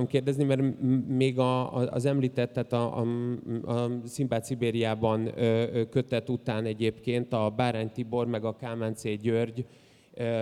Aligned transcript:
akartam 0.00 0.06
kérdezni, 0.06 0.44
mert 0.44 0.80
még 1.08 1.38
a, 1.38 1.72
az 1.72 2.04
említett, 2.04 2.52
tehát 2.52 2.72
a, 2.72 3.00
a, 3.00 3.70
a 3.72 3.90
Szimbát 4.04 4.44
Szibériában 4.44 5.32
kötet 5.90 6.28
után 6.28 6.64
egyébként 6.64 7.32
a 7.32 7.50
Bárány 7.56 7.90
Tibor, 7.92 8.26
meg 8.26 8.44
a 8.44 8.56
Kálmán 8.56 8.94
C. 8.94 9.20
György, 9.20 9.66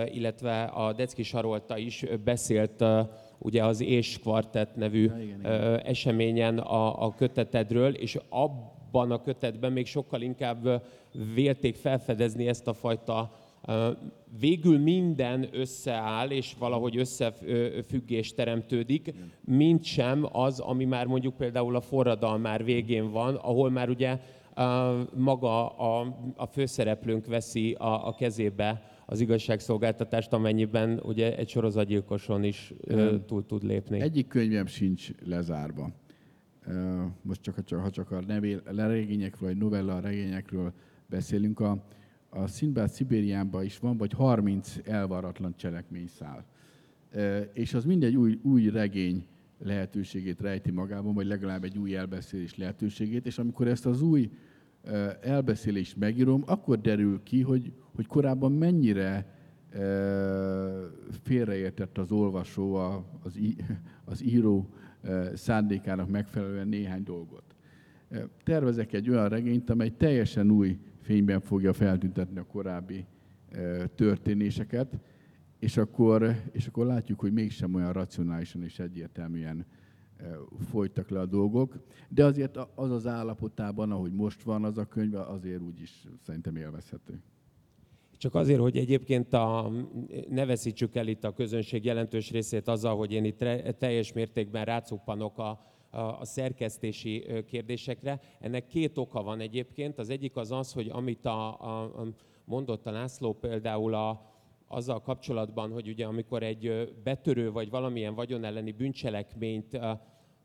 illetve 0.05 0.63
a 0.63 0.93
Decki 0.93 1.23
Sarolta 1.23 1.77
is 1.77 2.05
beszélt 2.23 2.83
ugye 3.37 3.63
az 3.63 3.81
És 3.81 4.19
Kvartett 4.19 4.75
nevű 4.75 5.05
ja, 5.05 5.17
igen, 5.21 5.39
igen. 5.39 5.79
eseményen 5.79 6.57
a, 6.57 7.05
a 7.05 7.13
kötetedről, 7.15 7.93
és 7.93 8.17
abban 8.29 9.11
a 9.11 9.21
kötetben 9.21 9.71
még 9.71 9.85
sokkal 9.85 10.21
inkább 10.21 10.83
vélték 11.33 11.75
felfedezni 11.75 12.47
ezt 12.47 12.67
a 12.67 12.73
fajta 12.73 13.31
végül 14.39 14.79
minden 14.79 15.47
összeáll, 15.51 16.29
és 16.29 16.55
valahogy 16.59 16.97
összefüggés 16.97 18.33
teremtődik, 18.33 19.13
mint 19.45 19.83
sem 19.83 20.27
az, 20.31 20.59
ami 20.59 20.85
már 20.85 21.05
mondjuk 21.05 21.35
például 21.35 21.75
a 21.75 21.81
forradalmár 21.81 22.63
végén 22.63 23.11
van, 23.11 23.35
ahol 23.35 23.69
már 23.69 23.89
ugye 23.89 24.19
maga 25.15 25.69
a, 25.69 26.17
a 26.35 26.45
főszereplőnk 26.45 27.25
veszi 27.25 27.73
a, 27.73 28.07
a 28.07 28.15
kezébe 28.15 28.83
az 29.05 29.19
igazságszolgáltatást, 29.19 30.33
amennyiben 30.33 30.99
ugye 31.03 31.37
egy 31.37 31.49
sorozatgyilkoson 31.49 32.43
is 32.43 32.73
ö, 32.81 33.15
túl 33.25 33.45
tud 33.45 33.63
lépni. 33.63 34.01
Egyik 34.01 34.27
könyvem 34.27 34.65
sincs 34.65 35.09
lezárva. 35.25 35.91
Most 37.21 37.41
csak, 37.41 37.55
ha 37.69 37.89
csak, 37.89 38.11
a 38.11 38.21
nevél, 38.27 38.61
regényekről, 38.75 39.49
vagy 39.49 39.57
novella 39.57 39.99
regényekről 39.99 40.73
beszélünk, 41.05 41.59
a, 41.59 41.83
a 42.29 42.47
Szindbád 42.47 42.89
Szibériánban 42.89 43.63
is 43.63 43.79
van, 43.79 43.97
vagy 43.97 44.11
30 44.11 44.75
elvaratlan 44.83 45.53
cselekményszál. 45.57 46.45
És 47.53 47.73
az 47.73 47.85
mindegy 47.85 48.15
új, 48.15 48.39
új 48.43 48.69
regény 48.69 49.25
lehetőségét 49.59 50.41
rejti 50.41 50.71
magában, 50.71 51.13
vagy 51.13 51.25
legalább 51.25 51.63
egy 51.63 51.77
új 51.77 51.95
elbeszélés 51.95 52.57
lehetőségét, 52.57 53.25
és 53.25 53.37
amikor 53.37 53.67
ezt 53.67 53.85
az 53.85 54.01
új 54.01 54.31
elbeszélést 55.21 55.97
megírom, 55.97 56.43
akkor 56.45 56.81
derül 56.81 57.23
ki, 57.23 57.41
hogy, 57.41 57.73
hogy 57.95 58.07
korábban 58.07 58.51
mennyire 58.51 59.37
félreértett 61.23 61.97
az 61.97 62.11
olvasó 62.11 62.75
az, 62.75 63.39
az 64.05 64.23
író 64.23 64.69
szándékának 65.33 66.09
megfelelően 66.09 66.67
néhány 66.67 67.03
dolgot. 67.03 67.43
Tervezek 68.43 68.93
egy 68.93 69.09
olyan 69.09 69.29
regényt, 69.29 69.69
amely 69.69 69.89
teljesen 69.89 70.51
új 70.51 70.79
fényben 71.09 71.41
fogja 71.41 71.73
feltüntetni 71.73 72.39
a 72.39 72.45
korábbi 72.45 73.05
történéseket, 73.95 74.99
és 75.59 75.77
akkor, 75.77 76.35
és 76.51 76.67
akkor 76.67 76.85
látjuk, 76.85 77.19
hogy 77.19 77.33
mégsem 77.33 77.73
olyan 77.73 77.93
racionálisan 77.93 78.63
és 78.63 78.79
egyértelműen 78.79 79.65
folytak 80.69 81.09
le 81.09 81.19
a 81.19 81.25
dolgok, 81.25 81.77
de 82.09 82.25
azért 82.25 82.57
az 82.75 82.91
az 82.91 83.07
állapotában, 83.07 83.91
ahogy 83.91 84.11
most 84.13 84.43
van 84.43 84.63
az 84.63 84.77
a 84.77 84.85
könyv, 84.85 85.15
azért 85.15 85.61
úgy 85.61 85.81
is 85.81 86.07
szerintem 86.21 86.55
élvezhető. 86.55 87.21
Csak 88.17 88.35
azért, 88.35 88.59
hogy 88.59 88.77
egyébként 88.77 89.33
a, 89.33 89.71
ne 90.29 90.45
veszítsük 90.45 90.95
el 90.95 91.07
itt 91.07 91.23
a 91.23 91.33
közönség 91.33 91.85
jelentős 91.85 92.31
részét 92.31 92.67
azzal, 92.67 92.97
hogy 92.97 93.11
én 93.11 93.23
itt 93.23 93.45
teljes 93.77 94.13
mértékben 94.13 94.65
rácuppanok 94.65 95.37
a, 95.37 95.69
a 95.91 96.25
szerkesztési 96.25 97.25
kérdésekre. 97.47 98.19
Ennek 98.39 98.67
két 98.67 98.97
oka 98.97 99.23
van 99.23 99.39
egyébként. 99.39 99.97
Az 99.97 100.09
egyik 100.09 100.35
az 100.35 100.51
az, 100.51 100.73
hogy 100.73 100.89
amit 100.89 101.25
a, 101.25 101.47
a, 101.47 101.91
mondott 102.45 102.85
a 102.85 102.91
László 102.91 103.33
például 103.33 103.93
a, 103.93 104.21
azzal 104.67 105.01
kapcsolatban, 105.01 105.71
hogy 105.71 105.87
ugye 105.87 106.05
amikor 106.05 106.43
egy 106.43 106.93
betörő 107.03 107.51
vagy 107.51 107.69
valamilyen 107.69 108.15
vagyon 108.15 108.43
elleni 108.43 108.71
bűncselekményt 108.71 109.79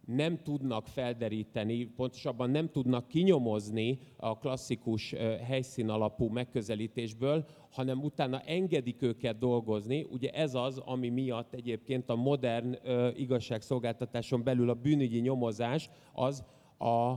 nem 0.06 0.42
tudnak 0.42 0.86
felderíteni, 0.86 1.84
pontosabban 1.84 2.50
nem 2.50 2.70
tudnak 2.70 3.08
kinyomozni 3.08 3.98
a 4.16 4.38
klasszikus 4.38 5.14
helyszín 5.46 5.88
alapú 5.88 6.28
megközelítésből, 6.28 7.46
hanem 7.70 8.02
utána 8.02 8.40
engedik 8.40 9.02
őket 9.02 9.38
dolgozni. 9.38 10.06
Ugye 10.10 10.30
ez 10.30 10.54
az, 10.54 10.78
ami 10.78 11.08
miatt 11.08 11.54
egyébként 11.54 12.10
a 12.10 12.14
modern 12.14 12.78
igazságszolgáltatáson 13.16 14.42
belül 14.42 14.70
a 14.70 14.74
bűnügyi 14.74 15.20
nyomozás 15.20 15.90
az 16.12 16.44
a 16.78 17.14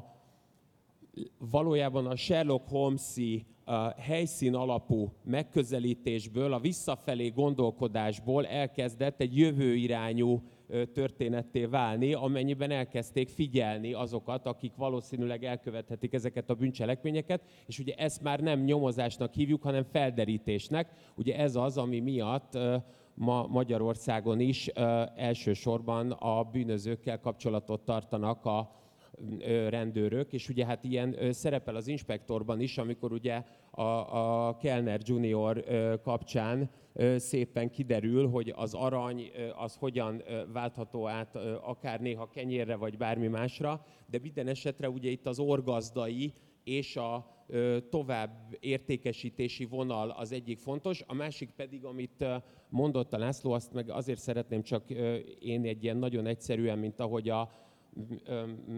valójában 1.38 2.06
a 2.06 2.16
Sherlock 2.16 2.70
Holmes-i 2.70 3.46
helyszín 3.98 4.56
alapú 4.56 5.14
megközelítésből, 5.24 6.54
a 6.54 6.60
visszafelé 6.60 7.28
gondolkodásból 7.28 8.46
elkezdett 8.46 9.22
egy 9.22 9.38
jövőirányú 9.38 10.42
történetté 10.94 11.66
válni, 11.66 12.14
amennyiben 12.14 12.72
elkezdték 12.72 13.30
figyelni 13.30 13.94
azokat, 13.94 14.46
akik 14.46 14.76
valószínűleg 14.76 15.44
elkövethetik 15.44 16.14
ezeket 16.14 16.50
a 16.50 16.54
bűncselekményeket, 16.54 17.42
és 17.66 17.80
ugye 17.80 17.94
ezt 17.94 18.24
már 18.24 18.40
nem 18.40 18.64
nyomozásnak 18.64 19.34
hívjuk, 19.34 19.64
hanem 19.64 19.84
felderítésnek. 19.84 20.92
Ugye 21.16 21.38
ez 21.38 21.56
az, 21.56 21.78
ami 21.78 22.00
miatt 22.00 22.58
ma 23.14 23.48
Magyarországon 23.48 24.40
is 24.40 24.68
elsősorban 25.16 26.12
a 26.12 26.44
bűnözőkkel 26.44 27.20
kapcsolatot 27.20 27.82
tartanak 27.82 28.46
a 28.46 28.72
rendőrök, 29.70 30.34
és 30.34 30.50
ugye 30.50 30.66
hát 30.66 30.84
ilyen 30.84 31.34
szerepel 31.34 31.76
az 31.76 31.88
inspektorban 31.88 32.60
is, 32.60 32.78
amikor 32.78 33.12
ugye 33.12 33.44
a, 33.72 33.82
a 33.82 34.58
Kellner 34.58 35.00
Junior 35.04 35.64
kapcsán 36.04 36.70
szépen 37.16 37.70
kiderül, 37.70 38.30
hogy 38.30 38.54
az 38.56 38.74
arany 38.74 39.32
az 39.56 39.76
hogyan 39.76 40.24
váltható 40.54 41.08
át 41.08 41.36
akár 41.62 42.00
néha 42.00 42.30
kenyérre 42.30 42.76
vagy 42.76 42.98
bármi 42.98 43.28
másra, 43.28 43.86
de 44.06 44.20
minden 44.22 44.48
esetre 44.48 44.90
ugye 44.90 45.10
itt 45.10 45.28
az 45.28 45.40
orgazdai 45.40 46.34
és 46.64 46.96
a 46.96 47.36
tovább 47.90 48.58
értékesítési 48.60 49.66
vonal 49.66 50.10
az 50.10 50.32
egyik 50.32 50.58
fontos, 50.58 51.04
a 51.08 51.14
másik 51.14 51.50
pedig, 51.50 51.86
amit 51.86 52.26
mondott 52.70 53.14
a 53.14 53.18
László, 53.18 53.52
azt 53.52 53.74
meg 53.74 53.90
azért 53.90 54.20
szeretném 54.20 54.62
csak 54.62 54.90
én 55.40 55.66
egy 55.66 55.84
ilyen 55.84 55.98
nagyon 55.98 56.26
egyszerűen, 56.26 56.80
mint 56.80 57.00
ahogy 57.00 57.30
a 57.30 57.52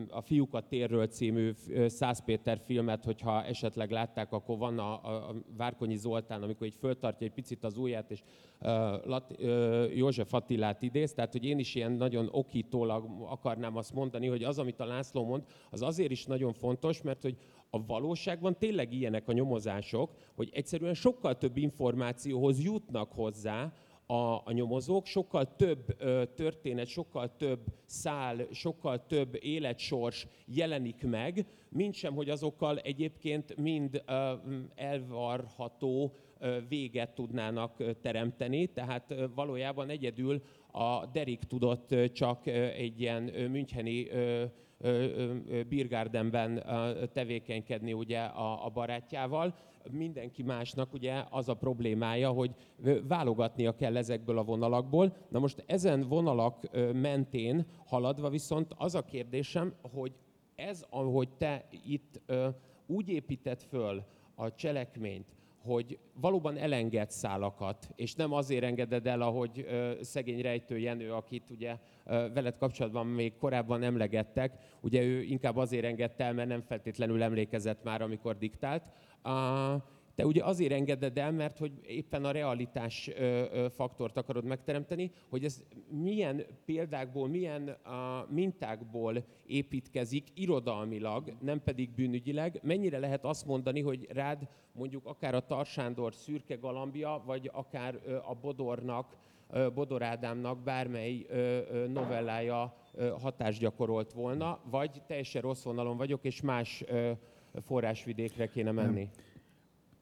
a 0.09 0.22
Fiúkat 0.22 0.66
térről 0.66 1.07
című 1.07 1.52
Száz 1.88 2.24
Péter 2.24 2.62
filmet, 2.66 3.03
hogyha 3.03 3.44
esetleg 3.44 3.91
látták, 3.91 4.31
akkor 4.31 4.57
van 4.57 4.80
a, 4.80 4.94
a 4.94 5.35
Várkonyi 5.57 5.96
Zoltán, 5.96 6.44
amikor 6.44 6.68
egy 6.68 6.75
föltartja 6.80 7.28
egy 7.28 7.34
picit 7.34 7.63
az 7.63 7.78
ujját, 7.78 8.12
és 8.12 8.22
uh, 8.62 8.69
Lat, 9.06 9.35
uh, 9.40 9.96
József 9.96 10.34
Attilát 10.34 10.81
idéz, 10.81 11.13
tehát 11.13 11.31
hogy 11.31 11.46
én 11.46 11.59
is 11.59 11.75
ilyen 11.75 11.91
nagyon 11.91 12.30
okítólag 12.31 13.06
akarnám 13.30 13.75
azt 13.75 13.94
mondani, 13.94 14.28
hogy 14.28 14.44
az, 14.44 14.59
amit 14.59 14.80
a 14.80 14.85
László 14.85 15.25
mond, 15.25 15.44
az 15.69 15.81
azért 15.81 16.12
is 16.12 16.25
nagyon 16.25 16.53
fontos, 16.53 17.01
mert 17.01 17.22
hogy 17.22 17.38
a 17.69 17.86
valóságban 17.86 18.57
tényleg 18.57 18.94
ilyenek 18.94 19.28
a 19.28 19.31
nyomozások, 19.34 20.12
hogy 20.36 20.50
egyszerűen 20.53 20.94
sokkal 20.94 21.38
több 21.38 21.57
információhoz 21.57 22.63
jutnak 22.63 23.12
hozzá, 23.12 23.74
a, 24.12 24.42
a 24.46 24.52
nyomozók, 24.52 25.06
sokkal 25.06 25.56
több 25.56 25.96
ö, 25.97 26.24
történet, 26.36 26.88
sokkal 26.88 27.36
több 27.38 27.59
szál, 27.86 28.47
sokkal 28.52 29.06
több 29.08 29.38
életsors 29.42 30.28
jelenik 30.46 31.03
meg, 31.03 31.46
mint 31.70 31.94
sem, 31.94 32.14
hogy 32.14 32.30
azokkal 32.30 32.78
egyébként 32.78 33.58
mind 33.58 34.03
ö, 34.06 34.31
elvarható 34.75 36.16
ö, 36.40 36.58
véget 36.68 37.16
tudnának 37.16 37.84
teremteni. 38.02 38.68
Tehát 38.68 39.12
ö, 39.12 39.25
valójában 39.36 39.90
egyedül 39.90 40.42
a 40.72 41.06
Derik 41.06 41.44
tudott 41.44 41.96
csak 42.13 42.48
egy 42.48 43.01
ilyen 43.01 43.24
Müncheni 43.24 44.07
Birgardenben 45.70 46.64
tevékenykedni 47.14 47.94
ugye 47.94 48.20
a, 48.20 48.66
a 48.66 48.70
barátjával. 48.70 49.56
Mindenki 49.92 50.44
másnak 50.44 50.94
ugye 50.94 51.24
az 51.30 51.50
a 51.50 51.54
problémája, 51.54 52.30
hogy 52.30 52.56
válogatnia 53.08 53.76
kell 53.76 53.98
ezekből 53.98 54.38
a 54.38 54.44
vonalakból. 54.44 55.16
Na 55.30 55.40
most 55.40 55.64
ezen 55.66 56.08
vonalak 56.08 56.70
mentén 56.94 57.66
haladva 57.86 58.30
viszont 58.30 58.74
az 58.78 58.96
a 58.96 59.06
kérdésem, 59.06 59.74
hogy 59.81 60.12
ez, 60.56 60.86
ahogy 60.90 61.30
te 61.38 61.68
itt 61.86 62.22
úgy 62.88 63.10
épített 63.10 63.62
föl 63.62 64.04
a 64.36 64.56
cselekményt, 64.56 65.38
hogy 65.62 66.00
valóban 66.14 66.58
elenged 66.58 67.12
szálakat, 67.12 67.90
és 67.96 68.16
nem 68.16 68.34
azért 68.34 68.64
engeded 68.64 69.08
el, 69.08 69.22
ahogy 69.22 69.66
szegény 70.02 70.42
rejtő 70.42 70.78
Jenő, 70.78 71.14
akit 71.14 71.50
ugye 71.50 71.78
veled 72.06 72.58
kapcsolatban 72.58 73.08
még 73.08 73.38
korábban 73.38 73.84
emlegettek, 73.84 74.54
ugye 74.82 75.02
ő 75.02 75.22
inkább 75.22 75.58
azért 75.58 75.86
engedte 75.86 76.24
el, 76.24 76.34
mert 76.34 76.48
nem 76.50 76.62
feltétlenül 76.62 77.24
emlékezett 77.24 77.84
már, 77.84 78.02
amikor 78.02 78.38
diktált. 78.38 78.90
Te 80.19 80.25
ugye 80.25 80.44
azért 80.44 80.71
engeded 80.71 81.18
el, 81.18 81.31
mert 81.31 81.57
hogy 81.57 81.71
éppen 81.88 82.25
a 82.25 82.31
realitás 82.31 83.10
faktort 83.69 84.18
akarod 84.18 84.44
megteremteni, 84.44 85.12
hogy 85.30 85.44
ez 85.44 85.63
milyen 85.89 86.45
példákból, 86.66 87.27
milyen 87.27 87.68
a, 87.68 88.25
mintákból 88.30 89.24
építkezik 89.48 90.27
irodalmilag, 90.33 91.33
nem 91.42 91.63
pedig 91.63 91.89
bűnügyileg. 91.89 92.60
Mennyire 92.63 93.00
lehet 93.00 93.25
azt 93.25 93.45
mondani, 93.45 93.81
hogy 93.81 94.07
rád 94.12 94.48
mondjuk 94.71 95.06
akár 95.06 95.36
a 95.36 95.45
Tarsándor 95.45 96.13
szürke 96.13 96.56
galambja, 96.56 97.24
vagy 97.25 97.50
akár 97.54 98.00
a 98.25 98.33
Bodornak 98.33 99.18
Bodor 99.74 100.04
Ádámnak 100.04 100.63
bármely 100.63 101.25
novellája 101.88 102.75
hatást 103.22 103.60
gyakorolt 103.60 104.13
volna, 104.13 104.60
vagy 104.69 105.01
teljesen 105.07 105.42
rossz 105.42 105.63
vonalon 105.63 105.98
vagyok, 105.98 106.24
és 106.24 106.42
más 106.42 106.83
forrásvidékre 107.62 108.48
kéne 108.48 108.72
menni? 108.72 109.10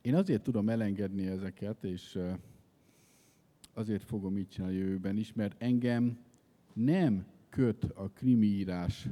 Én 0.07 0.15
azért 0.15 0.43
tudom 0.43 0.69
elengedni 0.69 1.25
ezeket, 1.25 1.83
és 1.83 2.19
azért 3.73 4.03
fogom 4.03 4.37
így 4.37 4.47
csinálni 4.47 4.75
a 4.75 4.79
jövőben 4.79 5.17
is, 5.17 5.33
mert 5.33 5.61
engem 5.61 6.17
nem 6.73 7.25
köt 7.49 7.83
a 7.83 8.09
krimiírás 8.09 9.09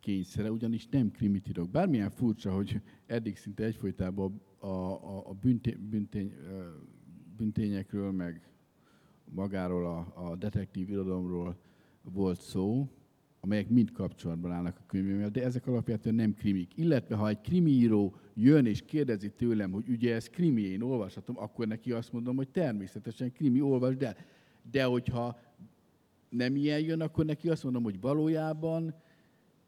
kényszere, 0.00 0.50
ugyanis 0.50 0.88
nem 0.88 1.10
krimit 1.10 1.48
írok. 1.48 1.70
Bármilyen 1.70 2.10
furcsa, 2.10 2.52
hogy 2.52 2.80
eddig 3.06 3.36
szinte 3.36 3.64
egyfolytában 3.64 4.40
a, 4.58 4.66
a, 4.66 5.28
a 5.28 5.32
büntény, 5.32 5.88
büntény, 5.90 6.32
büntényekről, 7.36 8.10
meg 8.10 8.50
magáról 9.24 9.86
a, 9.86 10.28
a 10.28 10.36
detektív 10.36 10.90
irodalomról 10.90 11.56
volt 12.02 12.40
szó, 12.40 12.88
amelyek 13.40 13.68
mind 13.68 13.92
kapcsolatban 13.92 14.52
állnak 14.52 14.78
a 14.78 14.86
könyvemmel, 14.86 15.30
de 15.30 15.42
ezek 15.44 15.66
alapvetően 15.66 16.14
nem 16.14 16.34
krimik. 16.34 16.76
Illetve 16.76 17.14
ha 17.14 17.28
egy 17.28 17.40
krimiíró 17.40 18.14
jön 18.40 18.66
és 18.66 18.82
kérdezi 18.86 19.30
tőlem, 19.30 19.70
hogy 19.70 19.88
ugye 19.88 20.14
ez 20.14 20.28
krimi, 20.28 20.62
én 20.62 20.82
olvashatom, 20.82 21.38
akkor 21.38 21.66
neki 21.66 21.92
azt 21.92 22.12
mondom, 22.12 22.36
hogy 22.36 22.48
természetesen 22.48 23.32
krimi, 23.32 23.60
olvasd 23.60 24.02
el. 24.02 24.16
De 24.70 24.84
hogyha 24.84 25.38
nem 26.28 26.56
ilyen 26.56 26.80
jön, 26.80 27.00
akkor 27.00 27.24
neki 27.24 27.48
azt 27.48 27.64
mondom, 27.64 27.82
hogy 27.82 28.00
valójában 28.00 28.94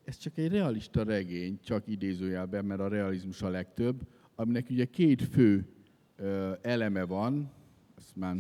ez 0.05 0.17
csak 0.17 0.39
egy 0.39 0.53
realista 0.53 1.03
regény, 1.03 1.59
csak 1.63 1.87
idézőjelben, 1.87 2.65
mert 2.65 2.81
a 2.81 2.89
realizmus 2.89 3.43
a 3.43 3.49
legtöbb, 3.49 4.07
aminek 4.35 4.71
ugye 4.71 4.85
két 4.85 5.23
fő 5.23 5.67
eleme 6.63 7.05
van, 7.05 7.51
ezt 7.99 8.17
már 8.17 8.37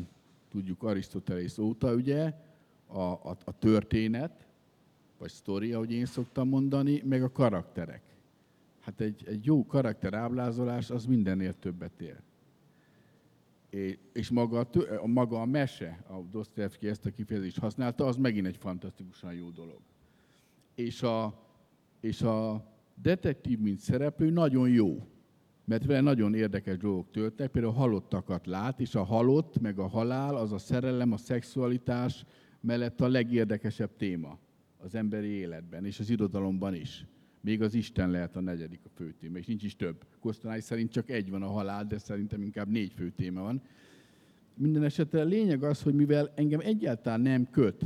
tudjuk 0.49 0.83
Arisztotelész 0.83 1.59
óta, 1.59 1.95
ugye, 1.95 2.35
a, 2.87 3.01
a, 3.01 3.37
a 3.45 3.59
történet, 3.59 4.47
vagy 5.19 5.31
sztori, 5.31 5.73
ahogy 5.73 5.93
én 5.93 6.07
szoktam 6.07 6.49
mondani, 6.49 7.03
meg 7.05 7.23
a 7.23 7.33
karakterek. 7.33 8.10
Hát 8.91 9.01
egy, 9.01 9.23
egy 9.27 9.45
jó 9.45 9.67
karakteráblázolás 9.67 10.91
az 10.91 11.07
mindennél 11.07 11.59
többet 11.59 12.01
ér. 12.01 12.17
És 14.13 14.31
maga 14.31 14.59
a, 15.01 15.07
maga 15.07 15.41
a 15.41 15.45
mese, 15.45 16.05
a 16.09 16.21
Dostoyevsky 16.31 16.89
ezt 16.89 17.07
a 17.07 17.11
kifejezést 17.11 17.59
használta, 17.59 18.07
az 18.07 18.17
megint 18.17 18.47
egy 18.47 18.57
fantasztikusan 18.57 19.35
jó 19.35 19.51
dolog. 19.51 19.81
És 20.75 21.03
a, 21.03 21.47
és 22.01 22.23
a 22.23 22.65
detektív, 22.95 23.59
mint 23.59 23.79
szereplő 23.79 24.31
nagyon 24.31 24.69
jó, 24.69 25.07
mert 25.65 25.85
vele 25.85 26.01
nagyon 26.01 26.35
érdekes 26.35 26.77
dolgok 26.77 27.11
történnek, 27.11 27.53
például 27.53 27.75
halottakat 27.75 28.47
lát, 28.47 28.81
és 28.81 28.95
a 28.95 29.03
halott, 29.03 29.61
meg 29.61 29.79
a 29.79 29.87
halál, 29.87 30.37
az 30.37 30.53
a 30.53 30.59
szerelem, 30.59 31.13
a 31.13 31.17
szexualitás 31.17 32.25
mellett 32.61 33.01
a 33.01 33.09
legérdekesebb 33.09 33.97
téma 33.97 34.39
az 34.79 34.95
emberi 34.95 35.29
életben, 35.29 35.85
és 35.85 35.99
az 35.99 36.11
irodalomban 36.11 36.75
is. 36.75 37.07
Még 37.41 37.63
az 37.63 37.75
Isten 37.75 38.11
lehet 38.11 38.37
a 38.37 38.41
negyedik 38.41 38.81
a 38.85 38.89
fő 38.95 39.15
téma, 39.21 39.39
és 39.39 39.47
nincs 39.47 39.65
is 39.65 39.77
több. 39.77 40.05
Kosztonály 40.21 40.61
szerint 40.61 40.91
csak 40.91 41.11
egy 41.11 41.31
van 41.31 41.43
a 41.43 41.49
halál, 41.49 41.87
de 41.87 41.99
szerintem 41.99 42.43
inkább 42.43 42.69
négy 42.69 42.93
fő 42.93 43.11
téma 43.11 43.43
van. 43.43 43.63
Minden 44.55 44.83
esetre 44.83 45.21
a 45.21 45.25
lényeg 45.25 45.63
az, 45.63 45.83
hogy 45.83 45.95
mivel 45.95 46.33
engem 46.35 46.61
egyáltalán 46.61 47.21
nem 47.21 47.51
köt, 47.51 47.85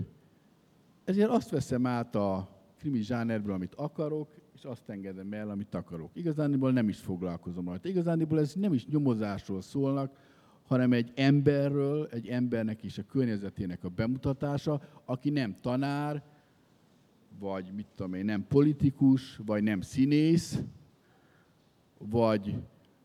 ezért 1.04 1.30
azt 1.30 1.50
veszem 1.50 1.86
át 1.86 2.14
a 2.14 2.48
krimi 2.78 3.00
zsánerből, 3.00 3.54
amit 3.54 3.74
akarok, 3.74 4.34
és 4.54 4.64
azt 4.64 4.88
engedem 4.88 5.32
el, 5.32 5.50
amit 5.50 5.74
akarok. 5.74 6.10
Igazániból 6.12 6.72
nem 6.72 6.88
is 6.88 6.98
foglalkozom 6.98 7.68
rajta. 7.68 7.88
Igazániból 7.88 8.38
ez 8.38 8.54
nem 8.54 8.72
is 8.72 8.86
nyomozásról 8.86 9.62
szólnak, 9.62 10.16
hanem 10.66 10.92
egy 10.92 11.12
emberről, 11.14 12.08
egy 12.10 12.26
embernek 12.26 12.82
és 12.82 12.98
a 12.98 13.02
környezetének 13.02 13.84
a 13.84 13.88
bemutatása, 13.88 14.80
aki 15.04 15.30
nem 15.30 15.54
tanár, 15.60 16.22
vagy 17.38 17.70
mit 17.75 17.86
tudom 17.94 18.14
én, 18.14 18.25
nem 18.25 18.46
politikus, 18.48 19.40
vagy 19.46 19.62
nem 19.62 19.81
színész, 19.81 20.62
vagy, 21.98 22.56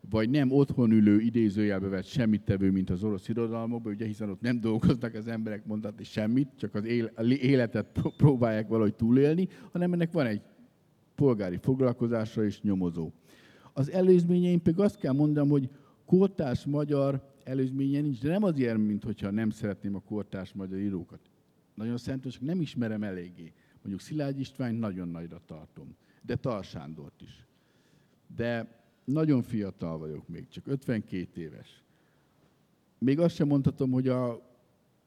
vagy 0.09 0.29
nem 0.29 0.51
otthon 0.51 0.91
ülő 0.91 1.19
idézőjelbe 1.19 1.87
vett 1.87 2.05
semmit 2.05 2.41
tevő, 2.41 2.71
mint 2.71 2.89
az 2.89 3.03
orosz 3.03 3.29
irodalmokban, 3.29 3.93
ugye, 3.93 4.05
hiszen 4.05 4.29
ott 4.29 4.41
nem 4.41 4.59
dolgoznak 4.59 5.13
az 5.13 5.27
emberek 5.27 5.65
mondhatni 5.65 6.03
semmit, 6.03 6.47
csak 6.55 6.75
az 6.75 6.85
életet 7.27 8.01
próbálják 8.17 8.67
valahogy 8.67 8.95
túlélni, 8.95 9.47
hanem 9.71 9.93
ennek 9.93 10.11
van 10.11 10.25
egy 10.25 10.41
polgári 11.15 11.57
foglalkozása 11.61 12.45
és 12.45 12.61
nyomozó. 12.61 13.11
Az 13.73 13.91
előzményeim 13.91 14.61
pedig 14.61 14.79
azt 14.79 14.97
kell 14.97 15.13
mondanom, 15.13 15.49
hogy 15.49 15.69
kortárs 16.05 16.65
magyar 16.65 17.27
előzménye 17.43 18.01
nincs, 18.01 18.21
de 18.21 18.29
nem 18.29 18.43
azért, 18.43 18.77
mint 18.77 19.03
hogyha 19.03 19.31
nem 19.31 19.49
szeretném 19.49 19.95
a 19.95 19.99
kortárs 19.99 20.53
magyar 20.53 20.79
írókat. 20.79 21.19
Nagyon 21.75 21.97
szerintem 21.97 22.31
nem 22.39 22.61
ismerem 22.61 23.03
eléggé. 23.03 23.53
Mondjuk 23.81 24.01
Szilágy 24.01 24.39
Istvány 24.39 24.75
nagyon 24.75 25.07
nagyra 25.07 25.41
tartom, 25.45 25.95
de 26.21 26.35
Tar 26.35 26.63
Sándort 26.63 27.21
is. 27.21 27.45
De 28.35 28.79
nagyon 29.03 29.41
fiatal 29.41 29.97
vagyok 29.97 30.27
még, 30.27 30.47
csak 30.47 30.67
52 30.67 31.41
éves. 31.41 31.83
Még 32.97 33.19
azt 33.19 33.35
sem 33.35 33.47
mondhatom, 33.47 33.91
hogy 33.91 34.07
a 34.07 34.49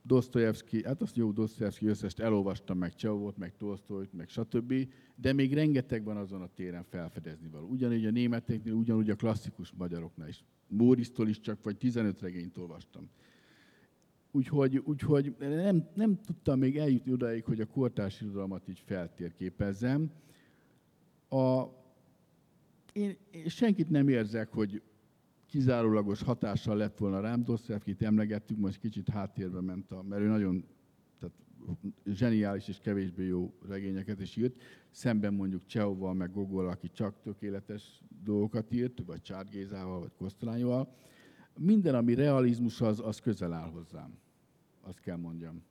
Dostoyevsky, 0.03 0.85
hát 0.85 1.03
azt 1.03 1.17
jó 1.17 1.33
Dostoyevsky 1.33 1.87
összest 1.87 2.21
elolvastam, 2.21 2.79
meg 2.79 2.95
Csehovot, 2.95 3.37
meg 3.37 3.57
Tolstoyt, 3.57 4.13
meg 4.13 4.29
stb., 4.29 4.75
de 5.15 5.33
még 5.33 5.55
rengeteg 5.55 6.05
van 6.05 6.17
azon 6.17 6.43
a 6.43 6.49
téren 6.55 6.85
felfedezni 6.85 7.49
való. 7.49 7.67
Ugyanígy 7.67 8.07
a 8.07 8.11
németeknél, 8.11 8.73
ugyanúgy 8.73 9.11
a 9.11 9.17
klasszikus 9.17 9.73
magyaroknál 9.73 10.29
is. 10.29 10.45
Mórisztól 10.69 11.29
is 11.29 11.41
csak 11.41 11.63
vagy 11.63 11.77
15 11.77 12.21
regényt 12.21 12.57
olvastam. 12.57 13.09
Úgyhogy, 14.35 14.77
úgyhogy 14.77 15.35
nem, 15.39 15.89
nem 15.95 16.21
tudtam 16.21 16.59
még 16.59 16.79
eljutni 16.79 17.13
odaig, 17.13 17.45
hogy 17.45 17.61
a 17.61 17.67
kortárs 17.67 18.21
irodalmat 18.21 18.69
így 18.69 18.83
feltérképezzem. 18.87 20.11
A, 21.29 21.63
én, 22.93 23.17
én 23.31 23.49
senkit 23.49 23.91
nem 23.91 24.09
érzek, 24.09 24.53
hogy 24.53 24.83
kizárólagos 25.47 26.23
hatással 26.23 26.77
lett 26.77 26.99
volna 26.99 27.21
rám. 27.21 27.45
Dostoyevskit 27.45 28.03
emlegettük, 28.03 28.59
most 28.59 28.81
kicsit 28.81 29.09
háttérbe 29.09 29.61
ment, 29.61 29.91
a, 29.91 30.03
mert 30.03 30.23
ő 30.23 30.27
nagyon 30.27 30.65
tehát 31.19 31.37
zseniális 32.05 32.69
és 32.69 32.79
kevésbé 32.81 33.27
jó 33.27 33.55
regényeket 33.69 34.21
is 34.21 34.37
írt, 34.37 34.61
szemben 34.91 35.35
mondjuk 35.35 35.67
Csehovval, 35.67 36.15
meg 36.15 36.33
Gogol, 36.33 36.69
aki 36.69 36.91
csak 36.91 37.23
tökéletes 37.23 38.03
dolgokat 38.25 38.73
írt, 38.73 39.03
vagy 39.07 39.23
Csárd 39.23 39.49
Gézával, 39.51 40.01
vagy 40.01 40.13
Kosztolányoval. 40.17 40.97
Minden, 41.59 41.95
ami 41.95 42.15
realizmus, 42.15 42.81
az, 42.81 43.01
az 43.01 43.21
közel 43.21 43.53
áll 43.53 43.71
hozzám. 43.71 44.19
Azt 44.81 45.01
kell 45.01 45.17
mondjam. 45.17 45.63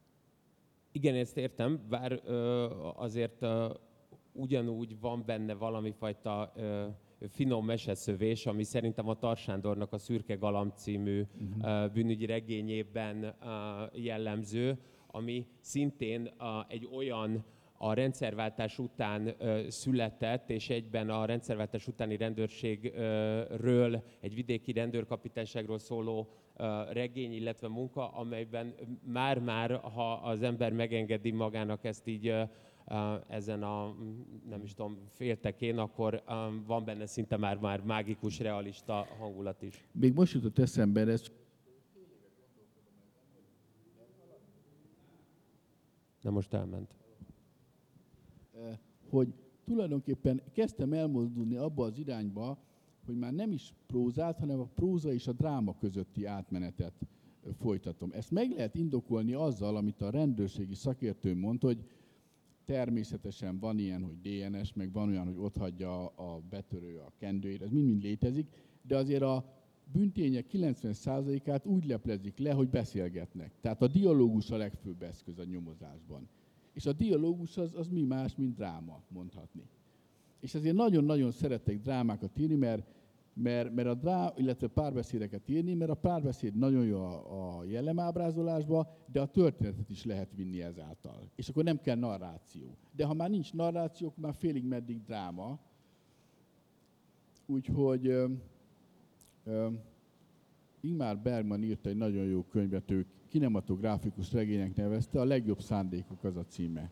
Igen, 0.91 1.15
ezt 1.15 1.37
értem, 1.37 1.79
bár 1.89 2.21
ö, 2.25 2.65
azért 2.95 3.41
ö, 3.41 3.73
ugyanúgy 4.31 4.99
van 4.99 5.23
benne 5.25 5.53
valami 5.53 5.91
fajta 5.91 6.51
ö, 6.55 6.87
finom 7.29 7.65
meseszövés, 7.65 8.45
ami 8.45 8.63
szerintem 8.63 9.07
a 9.07 9.17
Tarsándornak 9.17 9.93
a 9.93 9.97
Szürke 9.97 10.35
Galamb 10.35 10.71
című 10.75 11.23
uh-huh. 11.57 11.91
bűnügyi 11.91 12.25
regényében 12.25 13.35
jellemző, 13.93 14.77
ami 15.07 15.47
szintén 15.59 16.31
egy 16.67 16.89
olyan 16.93 17.43
a 17.83 17.93
rendszerváltás 17.93 18.79
után 18.79 19.35
született, 19.67 20.49
és 20.49 20.69
egyben 20.69 21.09
a 21.09 21.25
rendszerváltás 21.25 21.87
utáni 21.87 22.17
rendőrségről, 22.17 24.03
egy 24.19 24.35
vidéki 24.35 24.71
rendőrkapitányságról 24.71 25.79
szóló 25.79 26.27
regény, 26.91 27.33
illetve 27.33 27.67
munka, 27.67 28.07
amelyben 28.07 28.73
már-már, 29.03 29.71
ha 29.71 30.13
az 30.13 30.41
ember 30.41 30.71
megengedi 30.71 31.31
magának 31.31 31.83
ezt 31.83 32.07
így 32.07 32.33
ezen 33.27 33.63
a, 33.63 33.95
nem 34.49 34.61
is 34.63 34.73
tudom, 34.73 34.97
féltekén, 35.09 35.77
akkor 35.77 36.23
van 36.65 36.85
benne 36.85 37.05
szinte 37.05 37.37
már, 37.37 37.57
már 37.57 37.81
mágikus, 37.81 38.39
realista 38.39 39.07
hangulat 39.19 39.61
is. 39.61 39.83
Még 39.91 40.13
most 40.13 40.33
jutott 40.33 40.59
eszembe, 40.59 41.01
ez 41.01 41.23
De 46.21 46.29
most 46.29 46.53
elment. 46.53 47.00
Hogy 49.09 49.33
tulajdonképpen 49.63 50.41
kezdtem 50.51 50.93
elmozdulni 50.93 51.55
abba 51.55 51.83
az 51.83 51.97
irányba, 51.97 52.57
hogy 53.05 53.17
már 53.17 53.33
nem 53.33 53.51
is 53.51 53.73
prózát, 53.87 54.39
hanem 54.39 54.59
a 54.59 54.69
próza 54.75 55.13
és 55.13 55.27
a 55.27 55.31
dráma 55.31 55.77
közötti 55.77 56.25
átmenetet 56.25 56.93
folytatom. 57.59 58.11
Ezt 58.13 58.31
meg 58.31 58.51
lehet 58.51 58.75
indokolni 58.75 59.33
azzal, 59.33 59.75
amit 59.75 60.01
a 60.01 60.09
rendőrségi 60.09 60.75
szakértő 60.75 61.35
mondta, 61.35 61.67
hogy 61.67 61.83
természetesen 62.65 63.59
van 63.59 63.79
ilyen, 63.79 64.03
hogy 64.03 64.21
DNS, 64.21 64.73
meg 64.73 64.91
van 64.91 65.09
olyan, 65.09 65.25
hogy 65.25 65.37
ott 65.37 65.57
hagyja 65.57 66.05
a 66.05 66.41
betörő 66.49 66.97
a 66.97 67.11
kendőjét, 67.17 67.61
ez 67.61 67.69
mind-mind 67.69 68.01
létezik, 68.01 68.47
de 68.81 68.95
azért 68.95 69.21
a 69.21 69.45
büntények 69.91 70.45
90%-át 70.51 71.65
úgy 71.65 71.85
leplezik 71.85 72.37
le, 72.37 72.51
hogy 72.51 72.69
beszélgetnek. 72.69 73.53
Tehát 73.61 73.81
a 73.81 73.87
dialógus 73.87 74.51
a 74.51 74.57
legfőbb 74.57 75.01
eszköz 75.01 75.39
a 75.39 75.43
nyomozásban. 75.43 76.27
És 76.73 76.85
a 76.85 76.93
dialógus 76.93 77.57
az, 77.57 77.73
az 77.75 77.87
mi 77.87 78.03
más, 78.03 78.35
mint 78.35 78.55
dráma, 78.55 79.01
mondhatni. 79.07 79.63
És 80.39 80.53
ezért 80.53 80.75
nagyon-nagyon 80.75 81.31
szeretek 81.31 81.81
drámákat 81.81 82.39
írni, 82.39 82.55
mert 82.55 82.85
mert, 83.33 83.73
mert 83.73 83.87
a 83.87 83.93
drá, 83.93 84.33
illetve 84.35 84.67
párbeszédeket 84.67 85.49
írni, 85.49 85.73
mert 85.73 85.91
a 85.91 85.95
párbeszéd 85.95 86.55
nagyon 86.55 86.85
jó 86.85 86.97
a, 86.97 87.59
a 87.59 87.63
jellemábrázolásba, 87.63 88.97
de 89.11 89.21
a 89.21 89.25
történetet 89.25 89.89
is 89.89 90.05
lehet 90.05 90.33
vinni 90.35 90.61
ezáltal. 90.61 91.29
És 91.35 91.49
akkor 91.49 91.63
nem 91.63 91.81
kell 91.81 91.95
narráció. 91.95 92.77
De 92.95 93.05
ha 93.05 93.13
már 93.13 93.29
nincs 93.29 93.53
narráció, 93.53 94.07
akkor 94.07 94.23
már 94.23 94.33
félig 94.33 94.63
meddig 94.63 95.01
dráma. 95.03 95.59
Úgyhogy 97.45 98.07
ö, 98.07 98.27
ö, 99.43 99.67
Ingmar 100.81 101.17
Bergman 101.17 101.63
írt 101.63 101.85
egy 101.85 101.97
nagyon 101.97 102.25
jó 102.25 102.43
könyvet, 102.43 102.91
ő 102.91 103.05
kinematográfikus 103.31 104.31
regénynek 104.31 104.75
nevezte, 104.75 105.19
a 105.19 105.23
legjobb 105.23 105.61
szándékok 105.61 106.23
az 106.23 106.35
a 106.35 106.45
címe. 106.47 106.91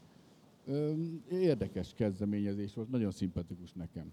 Érdekes 1.31 1.93
kezdeményezés 1.93 2.73
volt, 2.73 2.89
nagyon 2.89 3.11
szimpatikus 3.11 3.73
nekem. 3.73 4.11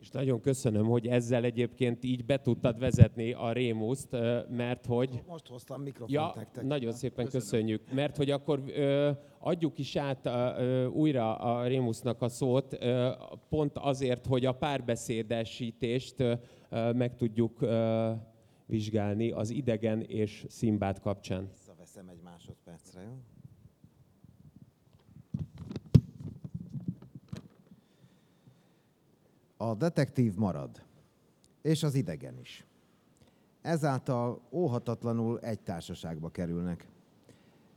És 0.00 0.10
nagyon 0.10 0.40
köszönöm, 0.40 0.86
hogy 0.86 1.06
ezzel 1.06 1.44
egyébként 1.44 2.04
így 2.04 2.24
be 2.24 2.40
tudtad 2.40 2.78
vezetni 2.78 3.32
a 3.32 3.52
Rémuszt, 3.52 4.16
mert 4.50 4.86
hogy... 4.86 5.22
Most 5.26 5.46
hoztam 5.46 5.82
mikrofont 5.82 6.10
ja, 6.10 6.32
nektek. 6.36 6.64
Nagyon 6.64 6.92
szépen 6.92 7.24
köszönöm. 7.24 7.46
köszönjük, 7.46 7.92
mert 7.92 8.16
hogy 8.16 8.30
akkor 8.30 8.62
ö, 8.66 9.10
adjuk 9.38 9.78
is 9.78 9.96
át 9.96 10.26
ö, 10.26 10.86
újra 10.86 11.36
a 11.36 11.66
Rémusznak 11.66 12.22
a 12.22 12.28
szót, 12.28 12.76
ö, 12.80 13.10
pont 13.48 13.78
azért, 13.78 14.26
hogy 14.26 14.46
a 14.46 14.52
párbeszédesítést 14.52 16.20
ö, 16.20 16.34
meg 16.92 17.16
tudjuk 17.16 17.60
ö, 17.60 18.10
vizsgálni 18.66 19.30
az 19.30 19.50
idegen 19.50 20.00
és 20.00 20.46
szimbát 20.48 21.00
kapcsán. 21.00 21.48
Visszaveszem 21.50 22.08
egy 22.08 22.20
másodpercre, 22.22 23.02
jó? 23.02 23.22
A 29.56 29.74
detektív 29.74 30.34
marad, 30.34 30.82
és 31.62 31.82
az 31.82 31.94
idegen 31.94 32.38
is. 32.38 32.66
Ezáltal 33.62 34.40
óhatatlanul 34.50 35.40
egy 35.40 35.60
társaságba 35.60 36.28
kerülnek. 36.28 36.88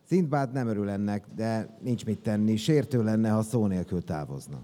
Szintbád 0.03 0.51
nem 0.51 0.67
örül 0.67 0.89
ennek, 0.89 1.27
de 1.35 1.77
nincs 1.81 2.05
mit 2.05 2.19
tenni, 2.19 2.55
sértő 2.55 3.03
lenne, 3.03 3.29
ha 3.29 3.41
szó 3.41 3.65
nélkül 3.65 4.03
távozna. 4.03 4.61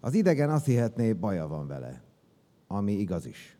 Az 0.00 0.14
idegen 0.14 0.50
azt 0.50 0.64
hihetné, 0.64 1.12
baja 1.12 1.46
van 1.46 1.66
vele, 1.66 2.02
ami 2.66 2.92
igaz 2.92 3.26
is. 3.26 3.56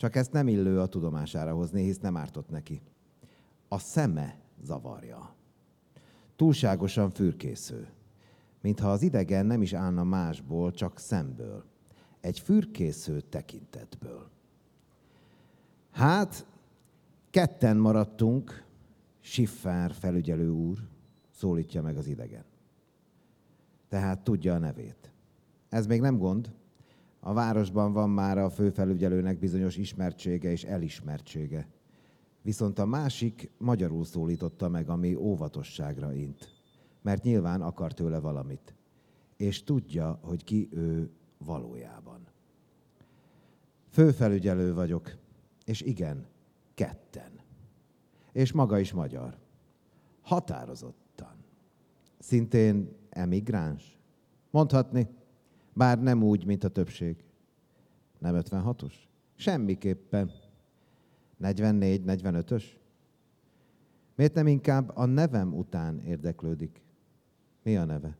Csak 0.00 0.16
ezt 0.16 0.32
nem 0.32 0.48
illő 0.48 0.80
a 0.80 0.86
tudomására 0.86 1.54
hozni, 1.54 1.82
hisz 1.82 1.98
nem 1.98 2.16
ártott 2.16 2.48
neki. 2.50 2.80
A 3.68 3.78
szeme 3.78 4.38
zavarja. 4.62 5.34
Túlságosan 6.36 7.10
fürkésző 7.10 7.88
mintha 8.60 8.90
az 8.90 9.02
idegen 9.02 9.46
nem 9.46 9.62
is 9.62 9.72
állna 9.72 10.04
másból, 10.04 10.72
csak 10.72 10.98
szemből, 10.98 11.64
egy 12.20 12.38
fürkésző 12.38 13.20
tekintetből. 13.20 14.30
Hát, 15.90 16.46
ketten 17.30 17.76
maradtunk, 17.76 18.64
Schiffer 19.20 19.92
felügyelő 19.92 20.50
úr, 20.50 20.78
szólítja 21.30 21.82
meg 21.82 21.96
az 21.96 22.06
idegen. 22.06 22.44
Tehát 23.88 24.20
tudja 24.20 24.54
a 24.54 24.58
nevét. 24.58 25.12
Ez 25.68 25.86
még 25.86 26.00
nem 26.00 26.18
gond. 26.18 26.52
A 27.20 27.32
városban 27.32 27.92
van 27.92 28.10
már 28.10 28.38
a 28.38 28.50
főfelügyelőnek 28.50 29.38
bizonyos 29.38 29.76
ismertsége 29.76 30.50
és 30.50 30.64
elismertsége. 30.64 31.68
Viszont 32.42 32.78
a 32.78 32.86
másik 32.86 33.50
magyarul 33.58 34.04
szólította 34.04 34.68
meg, 34.68 34.88
ami 34.88 35.14
óvatosságra 35.14 36.14
int 36.14 36.58
mert 37.02 37.22
nyilván 37.22 37.62
akar 37.62 37.92
tőle 37.92 38.18
valamit. 38.18 38.74
És 39.36 39.64
tudja, 39.64 40.18
hogy 40.22 40.44
ki 40.44 40.68
ő 40.72 41.10
valójában. 41.38 42.26
Főfelügyelő 43.88 44.74
vagyok, 44.74 45.16
és 45.64 45.80
igen, 45.80 46.26
ketten. 46.74 47.40
És 48.32 48.52
maga 48.52 48.78
is 48.78 48.92
magyar. 48.92 49.38
Határozottan. 50.20 51.44
Szintén 52.18 52.96
emigráns. 53.10 53.98
Mondhatni, 54.50 55.08
bár 55.72 56.02
nem 56.02 56.22
úgy, 56.22 56.44
mint 56.44 56.64
a 56.64 56.68
többség. 56.68 57.24
Nem 58.18 58.34
56-os? 58.38 58.92
Semmiképpen. 59.34 60.30
44-45-ös? 61.42 62.64
Miért 64.14 64.34
nem 64.34 64.46
inkább 64.46 64.96
a 64.96 65.04
nevem 65.04 65.54
után 65.54 66.00
érdeklődik? 66.00 66.82
Mi 67.62 67.76
a 67.76 67.84
neve? 67.84 68.16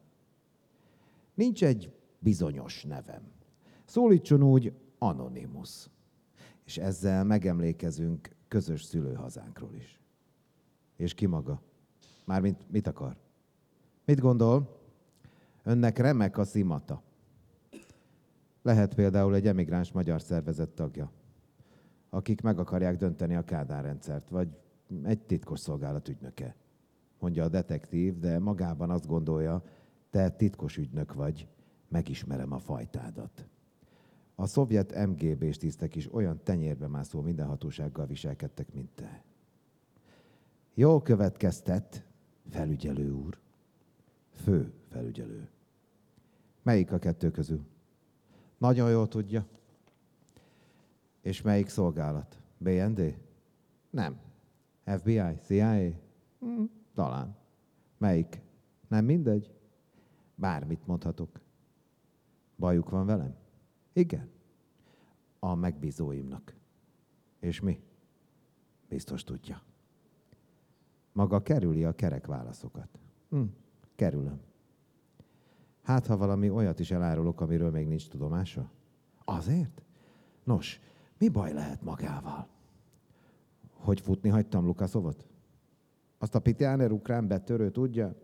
Nincs 1.34 1.64
egy 1.64 1.92
bizonyos 2.18 2.84
nevem. 2.84 3.22
Szólítson 3.84 4.42
úgy 4.42 4.72
Anonymous. 4.98 5.88
És 6.64 6.78
ezzel 6.78 7.24
megemlékezünk 7.24 8.30
közös 8.48 8.82
szülőhazánkról 8.82 9.74
is. 9.74 10.00
És 10.96 11.14
ki 11.14 11.26
maga? 11.26 11.62
Mármint 12.24 12.70
mit 12.70 12.86
akar? 12.86 13.16
Mit 14.04 14.20
gondol? 14.20 14.80
Önnek 15.62 15.98
remek 15.98 16.38
a 16.38 16.44
szimata. 16.44 17.02
Lehet 18.62 18.94
például 18.94 19.34
egy 19.34 19.46
emigráns 19.46 19.92
magyar 19.92 20.20
szervezet 20.20 20.70
tagja, 20.70 21.10
akik 22.10 22.40
meg 22.40 22.58
akarják 22.58 22.96
dönteni 22.96 23.34
a 23.34 23.44
Kádár 23.44 23.84
rendszert, 23.84 24.28
vagy 24.28 24.48
egy 25.02 25.20
titkos 25.20 25.60
szolgálat 25.60 26.08
ügynöke 26.08 26.54
mondja 27.20 27.44
a 27.44 27.48
detektív, 27.48 28.18
de 28.18 28.38
magában 28.38 28.90
azt 28.90 29.06
gondolja, 29.06 29.62
te 30.10 30.30
titkos 30.30 30.76
ügynök 30.76 31.14
vagy, 31.14 31.48
megismerem 31.88 32.52
a 32.52 32.58
fajtádat. 32.58 33.48
A 34.34 34.46
szovjet 34.46 35.06
MGB-s 35.06 35.56
tisztek 35.56 35.94
is 35.96 36.14
olyan 36.14 36.40
tenyérbe 36.42 36.86
mászó 36.86 37.20
mindenhatósággal 37.20 38.06
viselkedtek, 38.06 38.72
mint 38.72 38.90
te. 38.94 39.22
Jól 40.74 41.02
következtet, 41.02 42.04
felügyelő 42.50 43.12
úr. 43.12 43.38
Fő 44.32 44.72
felügyelő. 44.88 45.48
Melyik 46.62 46.92
a 46.92 46.98
kettő 46.98 47.30
közül? 47.30 47.66
Nagyon 48.60 48.90
jól 48.90 49.08
tudja. 49.08 49.46
És 51.20 51.42
melyik 51.42 51.68
szolgálat? 51.68 52.38
BND? 52.58 53.18
Nem. 53.90 54.20
FBI? 54.84 55.38
CIA? 55.42 55.90
Hmm. 56.38 56.70
Talán. 56.94 57.36
Melyik? 57.98 58.40
Nem 58.88 59.04
mindegy? 59.04 59.50
Bármit 60.34 60.86
mondhatok. 60.86 61.40
Bajuk 62.56 62.90
van 62.90 63.06
velem? 63.06 63.34
Igen. 63.92 64.28
A 65.38 65.54
megbízóimnak. 65.54 66.54
És 67.38 67.60
mi? 67.60 67.80
Biztos 68.88 69.24
tudja. 69.24 69.62
Maga 71.12 71.42
kerüli 71.42 71.84
a 71.84 71.92
kerek 71.94 72.26
válaszokat. 72.26 72.98
Hm, 73.28 73.42
kerülöm. 73.94 74.40
Hát, 75.82 76.06
ha 76.06 76.16
valami 76.16 76.50
olyat 76.50 76.78
is 76.78 76.90
elárulok, 76.90 77.40
amiről 77.40 77.70
még 77.70 77.86
nincs 77.86 78.08
tudomása? 78.08 78.70
Azért? 79.24 79.82
Nos, 80.44 80.80
mi 81.18 81.28
baj 81.28 81.52
lehet 81.52 81.82
magával? 81.82 82.48
Hogy 83.72 84.00
futni 84.00 84.28
hagytam 84.28 84.64
Lukaszovot? 84.64 85.26
Azt 86.18 86.34
a 86.34 86.40
Pitiáner 86.40 86.90
ukrán 86.90 87.28
betörő 87.28 87.70
tudja? 87.70 88.14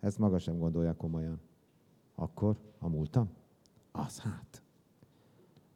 Ezt 0.00 0.18
maga 0.18 0.38
sem 0.38 0.58
gondolja 0.58 0.94
komolyan. 0.96 1.40
Akkor 2.14 2.56
a 2.78 2.88
múltam? 2.88 3.30
Az 3.92 4.20
hát. 4.20 4.62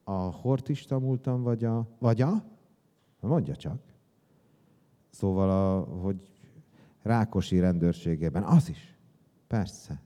A 0.05 0.13
hortista 0.13 0.99
múltam, 0.99 1.43
vagy 1.43 1.65
a... 1.65 1.87
Vagy 1.99 2.21
a? 2.21 2.45
Mondja 3.21 3.57
csak. 3.57 3.81
Szóval, 5.11 5.51
a, 5.51 5.81
hogy 5.81 6.21
Rákosi 7.03 7.61
rendőrségében. 7.61 8.43
Az 8.43 8.69
is. 8.69 8.99
Persze. 9.47 10.03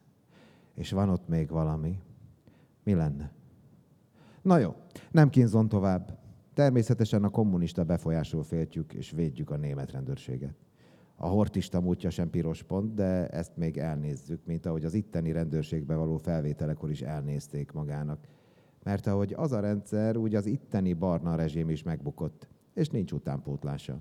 És 0.78 0.90
van 0.90 1.08
ott 1.08 1.28
még 1.28 1.48
valami. 1.50 1.98
Mi 2.84 2.94
lenne? 2.94 3.32
Na 4.42 4.58
jó, 4.58 4.74
nem 5.10 5.28
kínzon 5.28 5.68
tovább. 5.68 6.18
Természetesen 6.54 7.24
a 7.24 7.28
kommunista 7.28 7.84
befolyásról 7.84 8.42
féltjük 8.42 8.92
és 8.92 9.10
védjük 9.10 9.50
a 9.50 9.56
német 9.56 9.90
rendőrséget. 9.90 10.54
A 11.16 11.26
hortista 11.26 11.80
múltja 11.80 12.10
sem 12.10 12.30
piros 12.30 12.62
pont, 12.62 12.94
de 12.94 13.28
ezt 13.28 13.56
még 13.56 13.76
elnézzük, 13.76 14.44
mint 14.44 14.66
ahogy 14.66 14.84
az 14.84 14.94
itteni 14.94 15.32
rendőrségbe 15.32 15.94
való 15.94 16.16
felvételekor 16.16 16.90
is 16.90 17.02
elnézték 17.02 17.72
magának. 17.72 18.26
Mert 18.82 19.06
ahogy 19.06 19.32
az 19.36 19.52
a 19.52 19.60
rendszer, 19.60 20.16
úgy 20.16 20.34
az 20.34 20.46
itteni 20.46 20.92
barna 20.92 21.34
rezsim 21.34 21.70
is 21.70 21.82
megbukott, 21.82 22.48
és 22.74 22.88
nincs 22.88 23.12
utánpótlása. 23.12 23.98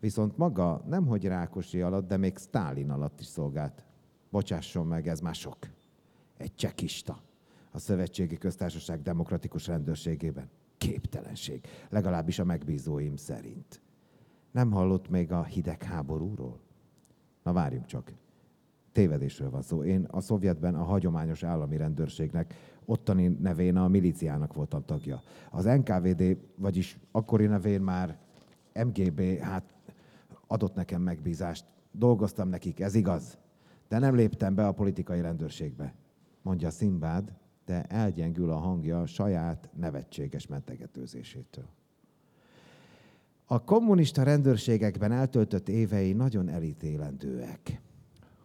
Viszont 0.00 0.36
maga 0.36 0.82
nemhogy 0.88 1.24
Rákosi 1.24 1.80
alatt, 1.80 2.08
de 2.08 2.16
még 2.16 2.38
Stálin 2.38 2.90
alatt 2.90 3.20
is 3.20 3.26
szolgált. 3.26 3.84
Bocsásson 4.30 4.86
meg, 4.86 5.08
ez 5.08 5.20
már 5.20 5.34
sok. 5.34 5.58
Egy 6.40 6.54
csekista 6.54 7.22
a 7.70 7.78
Szövetségi 7.78 8.36
Köztársaság 8.36 9.02
Demokratikus 9.02 9.66
Rendőrségében. 9.66 10.48
Képtelenség, 10.78 11.66
legalábbis 11.88 12.38
a 12.38 12.44
megbízóim 12.44 13.16
szerint. 13.16 13.80
Nem 14.50 14.70
hallott 14.70 15.08
még 15.08 15.32
a 15.32 15.44
hidegháborúról? 15.44 16.60
Na 17.42 17.52
várjunk 17.52 17.86
csak. 17.86 18.12
Tévedésről 18.92 19.50
van 19.50 19.62
szó. 19.62 19.84
Én 19.84 20.04
a 20.10 20.20
szovjetben 20.20 20.74
a 20.74 20.82
hagyományos 20.82 21.42
állami 21.42 21.76
rendőrségnek, 21.76 22.54
ottani 22.84 23.26
nevén 23.28 23.76
a 23.76 23.88
milíciának 23.88 24.54
voltam 24.54 24.84
tagja. 24.84 25.22
Az 25.50 25.64
NKVD, 25.64 26.36
vagyis 26.56 26.98
akkori 27.10 27.46
nevén 27.46 27.80
már 27.80 28.18
MGB, 28.74 29.38
hát 29.38 29.74
adott 30.46 30.74
nekem 30.74 31.02
megbízást. 31.02 31.64
Dolgoztam 31.92 32.48
nekik, 32.48 32.80
ez 32.80 32.94
igaz. 32.94 33.38
De 33.88 33.98
nem 33.98 34.14
léptem 34.14 34.54
be 34.54 34.66
a 34.66 34.72
politikai 34.72 35.20
rendőrségbe, 35.20 35.94
mondja 36.42 36.70
Szimbád, 36.70 37.32
de 37.64 37.82
elgyengül 37.82 38.50
a 38.50 38.56
hangja 38.56 39.06
saját 39.06 39.70
nevetséges 39.76 40.46
mentegetőzésétől. 40.46 41.68
A 43.44 43.64
kommunista 43.64 44.22
rendőrségekben 44.22 45.12
eltöltött 45.12 45.68
évei 45.68 46.12
nagyon 46.12 46.48
elítélendőek. 46.48 47.82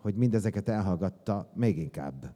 Hogy 0.02 0.16
mindezeket 0.16 0.70
elhallgatta, 0.70 1.52
még 1.54 1.78
inkább. 1.78 2.34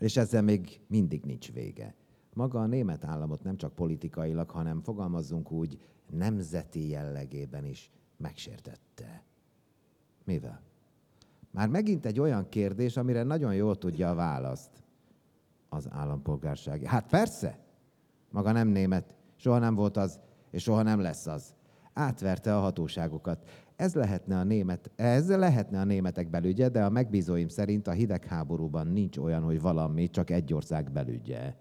És 0.00 0.16
ezzel 0.16 0.42
még 0.42 0.80
mindig 0.86 1.24
nincs 1.24 1.52
vége. 1.52 1.94
Maga 2.32 2.60
a 2.60 2.66
német 2.66 3.04
államot 3.04 3.42
nem 3.42 3.56
csak 3.56 3.74
politikailag, 3.74 4.50
hanem 4.50 4.80
fogalmazzunk 4.80 5.52
úgy, 5.52 5.78
nemzeti 6.10 6.88
jellegében 6.88 7.64
is 7.64 7.90
megsértette. 8.16 9.22
Mivel? 10.24 10.62
Már 11.54 11.68
megint 11.68 12.06
egy 12.06 12.20
olyan 12.20 12.48
kérdés, 12.48 12.96
amire 12.96 13.22
nagyon 13.22 13.54
jól 13.54 13.76
tudja 13.76 14.10
a 14.10 14.14
választ. 14.14 14.70
Az 15.68 15.88
állampolgárság. 15.90 16.82
Hát 16.82 17.08
persze, 17.08 17.58
maga 18.30 18.52
nem 18.52 18.68
német, 18.68 19.14
soha 19.36 19.58
nem 19.58 19.74
volt 19.74 19.96
az, 19.96 20.20
és 20.50 20.62
soha 20.62 20.82
nem 20.82 21.00
lesz 21.00 21.26
az. 21.26 21.54
Átverte 21.92 22.56
a 22.56 22.60
hatóságokat. 22.60 23.48
Ez 23.76 23.94
lehetne 23.94 24.38
a, 24.38 24.44
német, 24.44 24.90
ez 24.96 25.28
lehetne 25.28 25.80
a 25.80 25.84
németek 25.84 26.30
belügye, 26.30 26.68
de 26.68 26.84
a 26.84 26.90
megbízóim 26.90 27.48
szerint 27.48 27.86
a 27.86 27.92
hidegháborúban 27.92 28.86
nincs 28.86 29.16
olyan, 29.18 29.42
hogy 29.42 29.60
valami 29.60 30.10
csak 30.10 30.30
egy 30.30 30.54
ország 30.54 30.92
belügye. 30.92 31.54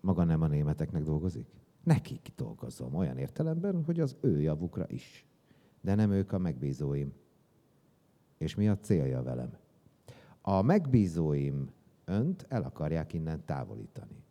Maga 0.00 0.24
nem 0.24 0.42
a 0.42 0.46
németeknek 0.46 1.02
dolgozik? 1.02 1.46
Nekik 1.84 2.32
dolgozom, 2.36 2.94
olyan 2.94 3.18
értelemben, 3.18 3.84
hogy 3.84 4.00
az 4.00 4.16
ő 4.20 4.40
javukra 4.40 4.84
is. 4.88 5.26
De 5.80 5.94
nem 5.94 6.10
ők 6.10 6.32
a 6.32 6.38
megbízóim. 6.38 7.12
És 8.42 8.54
mi 8.54 8.68
a 8.68 8.78
célja 8.78 9.22
velem? 9.22 9.50
A 10.40 10.62
megbízóim 10.62 11.70
önt 12.04 12.46
el 12.48 12.62
akarják 12.62 13.12
innen 13.12 13.44
távolítani. 13.44 14.24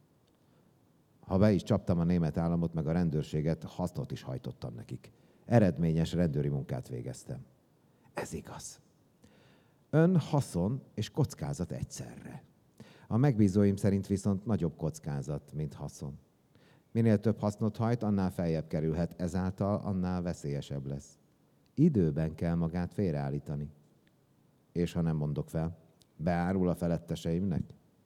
Ha 1.20 1.38
be 1.38 1.52
is 1.52 1.64
csaptam 1.64 2.00
a 2.00 2.04
német 2.04 2.38
államot, 2.38 2.74
meg 2.74 2.88
a 2.88 2.92
rendőrséget, 2.92 3.64
hasznot 3.64 4.12
is 4.12 4.22
hajtottam 4.22 4.74
nekik. 4.74 5.12
Eredményes 5.46 6.14
rendőri 6.14 6.48
munkát 6.48 6.88
végeztem. 6.88 7.46
Ez 8.14 8.34
igaz. 8.34 8.80
Ön 9.90 10.20
haszon 10.20 10.82
és 10.94 11.10
kockázat 11.10 11.72
egyszerre. 11.72 12.44
A 13.08 13.18
megbízóim 13.18 13.76
szerint 13.76 14.08
viszont 14.08 14.46
nagyobb 14.46 14.76
kockázat, 14.76 15.54
mint 15.54 15.74
haszon. 15.74 16.20
Minél 16.92 17.20
több 17.20 17.40
hasznot 17.40 17.78
hajt, 17.78 18.04
annál 18.04 18.32
feljebb 18.32 18.68
kerülhet, 18.68 19.22
ezáltal 19.22 19.82
annál 19.84 20.22
veszélyesebb 20.22 20.86
lesz. 20.86 21.20
Időben 21.74 22.36
kell 22.36 22.56
magát 22.56 22.94
félreállítani. 22.94 23.70
És 24.72 24.94
ha 24.94 25.02
nem 25.02 25.16
mondok 25.16 25.50
fel, 25.50 25.78
beárul 26.16 26.70
a 26.70 26.76
feletteseimnek? 26.76 27.64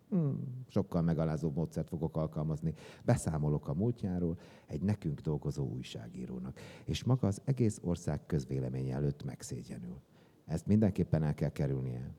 Hmm, 0.09 0.63
sokkal 0.67 1.01
megalázóbb 1.01 1.55
módszert 1.55 1.89
fogok 1.89 2.17
alkalmazni. 2.17 2.73
Beszámolok 3.03 3.67
a 3.67 3.73
múltjáról 3.73 4.37
egy 4.67 4.81
nekünk 4.81 5.19
dolgozó 5.19 5.67
újságírónak, 5.67 6.59
és 6.85 7.03
maga 7.03 7.27
az 7.27 7.41
egész 7.43 7.79
ország 7.83 8.25
közvélemény 8.25 8.89
előtt 8.89 9.23
megszégyenül. 9.23 10.01
Ezt 10.45 10.65
mindenképpen 10.65 11.23
el 11.23 11.33
kell 11.33 11.49
kerülnie. 11.49 12.11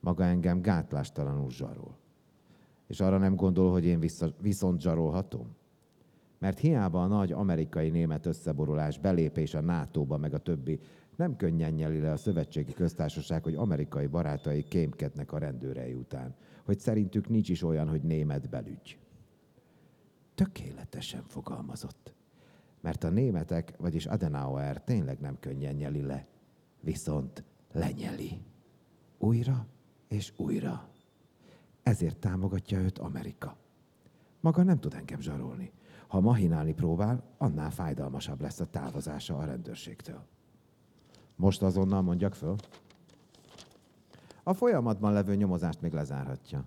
Maga 0.00 0.24
engem 0.24 0.60
gátlástalanul 0.60 1.50
zsarol. 1.50 1.96
És 2.86 3.00
arra 3.00 3.18
nem 3.18 3.36
gondol, 3.36 3.70
hogy 3.70 3.84
én 3.84 4.00
vissza, 4.00 4.32
viszont 4.40 4.80
zsarolhatom? 4.80 5.46
Mert 6.38 6.58
hiába 6.58 7.02
a 7.02 7.06
nagy 7.06 7.32
amerikai-német 7.32 8.26
összeborulás, 8.26 8.98
belépés 8.98 9.54
a 9.54 9.60
NATO-ba, 9.60 10.16
meg 10.16 10.34
a 10.34 10.38
többi, 10.38 10.80
nem 11.20 11.36
könnyen 11.36 11.72
nyeli 11.72 12.00
le 12.00 12.12
a 12.12 12.16
szövetségi 12.16 12.72
köztársaság, 12.72 13.42
hogy 13.42 13.54
amerikai 13.54 14.06
barátai 14.06 14.62
kémkednek 14.62 15.32
a 15.32 15.38
rendőrei 15.38 15.94
után, 15.94 16.34
hogy 16.64 16.78
szerintük 16.78 17.28
nincs 17.28 17.48
is 17.48 17.62
olyan, 17.62 17.88
hogy 17.88 18.02
német 18.02 18.48
belügy. 18.48 18.98
Tökéletesen 20.34 21.22
fogalmazott. 21.26 22.14
Mert 22.80 23.04
a 23.04 23.10
németek, 23.10 23.72
vagyis 23.78 24.06
Adenauer 24.06 24.84
tényleg 24.84 25.20
nem 25.20 25.38
könnyen 25.40 25.74
nyeli 25.74 26.00
le, 26.00 26.26
viszont 26.80 27.44
lenyeli. 27.72 28.42
Újra 29.18 29.66
és 30.08 30.32
újra. 30.36 30.88
Ezért 31.82 32.18
támogatja 32.18 32.78
őt 32.78 32.98
Amerika. 32.98 33.56
Maga 34.40 34.62
nem 34.62 34.78
tud 34.78 34.94
engem 34.94 35.20
zsarolni. 35.20 35.72
Ha 36.06 36.20
mahinálni 36.20 36.74
próbál, 36.74 37.22
annál 37.38 37.70
fájdalmasabb 37.70 38.40
lesz 38.40 38.60
a 38.60 38.70
távozása 38.70 39.36
a 39.36 39.44
rendőrségtől. 39.44 40.28
Most 41.40 41.62
azonnal 41.62 42.02
mondjak 42.02 42.34
föl. 42.34 42.56
A 44.42 44.54
folyamatban 44.54 45.12
levő 45.12 45.34
nyomozást 45.34 45.80
még 45.80 45.92
lezárhatja. 45.92 46.64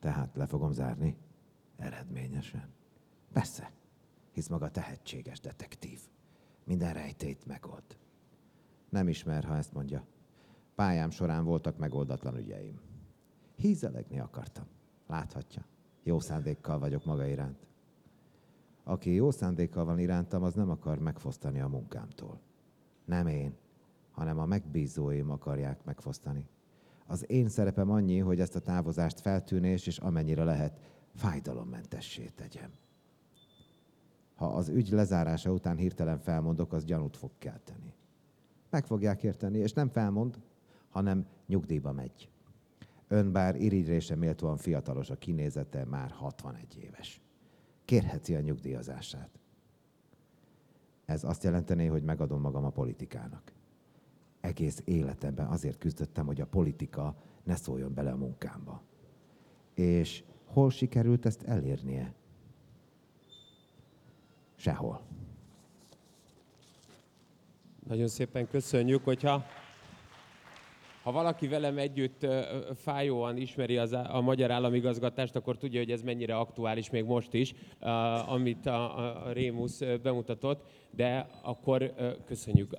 Tehát 0.00 0.36
le 0.36 0.46
fogom 0.46 0.72
zárni. 0.72 1.16
Eredményesen. 1.76 2.68
Persze, 3.32 3.72
hisz 4.32 4.48
maga 4.48 4.70
tehetséges 4.70 5.40
detektív. 5.40 6.00
Minden 6.64 6.92
rejtét 6.92 7.46
megold. 7.46 7.98
Nem 8.88 9.08
ismer, 9.08 9.44
ha 9.44 9.56
ezt 9.56 9.72
mondja. 9.72 10.04
Pályám 10.74 11.10
során 11.10 11.44
voltak 11.44 11.78
megoldatlan 11.78 12.36
ügyeim. 12.36 12.80
Hízelegni 13.56 14.20
akartam. 14.20 14.64
Láthatja. 15.06 15.64
Jó 16.02 16.20
szándékkal 16.20 16.78
vagyok 16.78 17.04
maga 17.04 17.26
iránt. 17.26 17.66
Aki 18.84 19.14
jó 19.14 19.30
szándékkal 19.30 19.84
van 19.84 19.98
irántam, 19.98 20.42
az 20.42 20.54
nem 20.54 20.70
akar 20.70 20.98
megfosztani 20.98 21.60
a 21.60 21.68
munkámtól. 21.68 22.40
Nem 23.10 23.26
én, 23.26 23.54
hanem 24.10 24.38
a 24.38 24.46
megbízóim 24.46 25.30
akarják 25.30 25.84
megfosztani. 25.84 26.48
Az 27.06 27.30
én 27.30 27.48
szerepem 27.48 27.90
annyi, 27.90 28.18
hogy 28.18 28.40
ezt 28.40 28.56
a 28.56 28.60
távozást 28.60 29.20
feltűnés 29.20 29.86
és 29.86 29.98
amennyire 29.98 30.44
lehet 30.44 30.78
fájdalommentessé 31.14 32.30
tegyem. 32.34 32.70
Ha 34.34 34.46
az 34.46 34.68
ügy 34.68 34.88
lezárása 34.90 35.52
után 35.52 35.76
hirtelen 35.76 36.18
felmondok, 36.18 36.72
az 36.72 36.84
gyanút 36.84 37.16
fog 37.16 37.30
kelteni. 37.38 37.94
Meg 38.70 38.86
fogják 38.86 39.22
érteni, 39.22 39.58
és 39.58 39.72
nem 39.72 39.88
felmond, 39.88 40.40
hanem 40.88 41.26
nyugdíjba 41.46 41.92
megy. 41.92 42.30
Ön 43.08 43.32
bár 43.32 43.56
irigyrése 43.56 44.14
méltóan 44.14 44.56
fiatalos, 44.56 45.10
a 45.10 45.16
kinézete 45.16 45.84
már 45.84 46.10
61 46.10 46.78
éves. 46.82 47.20
Kérheti 47.84 48.34
a 48.34 48.40
nyugdíjazását. 48.40 49.39
Ez 51.10 51.24
azt 51.24 51.44
jelenteni, 51.44 51.86
hogy 51.86 52.02
megadom 52.02 52.40
magam 52.40 52.64
a 52.64 52.70
politikának. 52.70 53.52
Egész 54.40 54.82
életemben 54.84 55.46
azért 55.46 55.78
küzdöttem, 55.78 56.26
hogy 56.26 56.40
a 56.40 56.46
politika 56.46 57.14
ne 57.44 57.54
szóljon 57.54 57.94
bele 57.94 58.10
a 58.10 58.16
munkámba. 58.16 58.82
És 59.74 60.24
hol 60.44 60.70
sikerült 60.70 61.26
ezt 61.26 61.42
elérnie? 61.42 62.14
Sehol. 64.54 65.02
Nagyon 67.86 68.08
szépen 68.08 68.48
köszönjük, 68.48 69.04
hogyha 69.04 69.44
ha 71.10 71.16
valaki 71.16 71.48
velem 71.48 71.78
együtt 71.78 72.26
fájóan 72.74 73.36
ismeri 73.36 73.76
az, 73.76 73.92
a 73.92 74.20
magyar 74.20 74.50
államigazgatást, 74.50 75.36
akkor 75.36 75.56
tudja, 75.56 75.78
hogy 75.78 75.90
ez 75.90 76.02
mennyire 76.02 76.36
aktuális 76.36 76.90
még 76.90 77.04
most 77.04 77.34
is, 77.34 77.54
amit 78.26 78.66
a, 78.66 78.98
a 79.26 79.32
Rémusz 79.32 79.82
bemutatott, 80.02 80.62
de 80.90 81.26
akkor 81.42 81.94
köszönjük. 82.24 82.76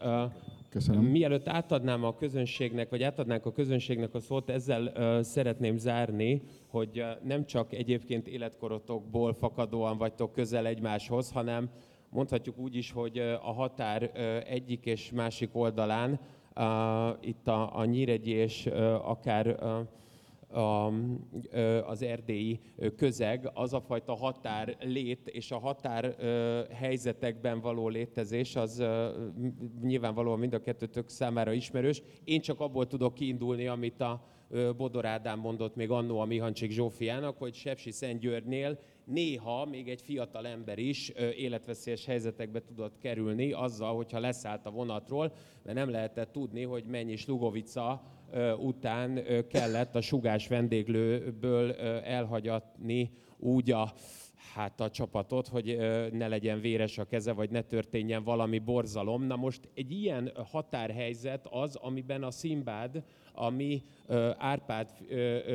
Köszönöm. 0.70 1.04
Mielőtt 1.04 1.48
átadnám 1.48 2.04
a 2.04 2.16
közönségnek, 2.16 2.90
vagy 2.90 3.04
átadnánk 3.04 3.46
a 3.46 3.52
közönségnek 3.52 4.14
a 4.14 4.20
szót, 4.20 4.50
ezzel 4.50 5.24
szeretném 5.24 5.78
zárni, 5.78 6.42
hogy 6.68 7.04
nem 7.24 7.46
csak 7.46 7.74
egyébként 7.74 8.28
életkorotokból 8.28 9.34
fakadóan 9.34 9.98
vagytok 9.98 10.32
közel 10.32 10.66
egymáshoz, 10.66 11.32
hanem 11.32 11.70
mondhatjuk 12.10 12.58
úgy 12.58 12.76
is, 12.76 12.92
hogy 12.92 13.18
a 13.42 13.52
határ 13.54 14.12
egyik 14.48 14.86
és 14.86 15.12
másik 15.12 15.50
oldalán 15.56 16.20
itt 17.22 17.48
a, 17.48 17.78
a 17.78 17.86
Nyíregyi 17.86 18.32
és 18.32 18.66
akár 19.04 19.48
a, 20.54 20.94
az 21.86 22.02
erdélyi 22.02 22.60
közeg, 22.96 23.50
az 23.54 23.74
a 23.74 23.82
fajta 23.82 24.16
határ 24.16 24.78
lét 24.80 25.28
és 25.28 25.52
a 25.52 25.60
határ 25.60 26.16
helyzetekben 26.74 27.62
való 27.62 27.88
létezés, 27.88 28.56
az 28.56 28.84
nyilvánvalóan 29.82 30.40
mind 30.40 30.54
a 30.54 30.62
kettőtök 30.62 31.10
számára 31.10 31.52
ismerős. 31.52 32.02
Én 32.24 32.42
csak 32.42 32.60
abból 32.60 32.88
tudok 32.88 33.14
kiindulni, 33.14 33.68
amit 33.68 34.02
a 34.02 34.26
Bodor 34.78 35.06
Ádám 35.06 35.40
mondott 35.40 35.76
még 35.76 35.90
annó 35.90 36.20
a 36.20 36.26
Mihancsik 36.26 36.72
Zsófiának, 36.72 37.38
hogy 37.38 37.54
Sepsi 37.54 37.92
Szentgyörgynél 37.92 38.80
néha 39.06 39.66
még 39.66 39.90
egy 39.90 40.02
fiatal 40.02 40.48
ember 40.48 40.80
is 40.80 41.10
életveszélyes 41.38 42.06
helyzetekbe 42.06 42.62
tudott 42.62 42.98
kerülni 42.98 43.52
azzal, 43.52 43.96
hogyha 43.96 44.20
leszállt 44.20 44.66
a 44.66 44.72
vonatról, 44.72 45.34
mert 45.64 45.78
nem 45.78 45.90
lehetett 45.90 46.32
tudni, 46.32 46.64
hogy 46.64 46.84
mennyi 46.84 47.16
slugovica 47.16 48.04
után 48.60 49.24
kellett 49.50 49.96
a 49.96 50.02
sugás 50.02 50.48
vendéglőből 50.48 51.72
elhagyatni 52.04 53.12
úgy 53.38 53.72
a 53.72 53.94
hát 54.54 54.82
a 54.82 54.90
csapatot, 54.90 55.48
hogy 55.48 55.78
ne 56.12 56.28
legyen 56.28 56.62
véres 56.62 56.98
a 56.98 57.06
keze, 57.06 57.32
vagy 57.32 57.50
ne 57.50 57.62
történjen 57.62 58.24
valami 58.24 58.60
borzalom. 58.60 59.24
Na 59.24 59.36
most 59.36 59.70
egy 59.74 59.92
ilyen 59.92 60.32
határhelyzet 60.52 61.48
az, 61.50 61.76
amiben 61.76 62.24
a 62.24 62.32
Szimbád, 62.32 63.04
a 63.34 63.50
mi 63.50 63.82
Árpád 64.38 64.90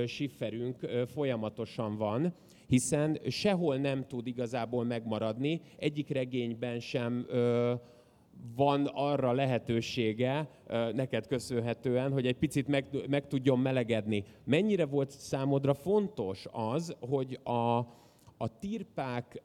sifferünk 0.06 0.78
folyamatosan 1.06 1.96
van, 1.96 2.34
hiszen 2.66 3.18
sehol 3.28 3.76
nem 3.76 4.06
tud 4.06 4.26
igazából 4.26 4.84
megmaradni, 4.84 5.60
egyik 5.78 6.08
regényben 6.08 6.80
sem 6.80 7.26
van 8.56 8.90
arra 8.94 9.32
lehetősége 9.32 10.48
neked 10.92 11.26
köszönhetően, 11.26 12.12
hogy 12.12 12.26
egy 12.26 12.36
picit 12.36 12.68
meg, 12.68 12.84
meg 13.08 13.26
tudjon 13.26 13.58
melegedni. 13.58 14.24
Mennyire 14.44 14.86
volt 14.86 15.10
számodra 15.10 15.74
fontos 15.74 16.46
az, 16.52 16.96
hogy 17.00 17.38
a, 17.42 17.76
a 18.36 18.58
tirpákság 18.58 19.42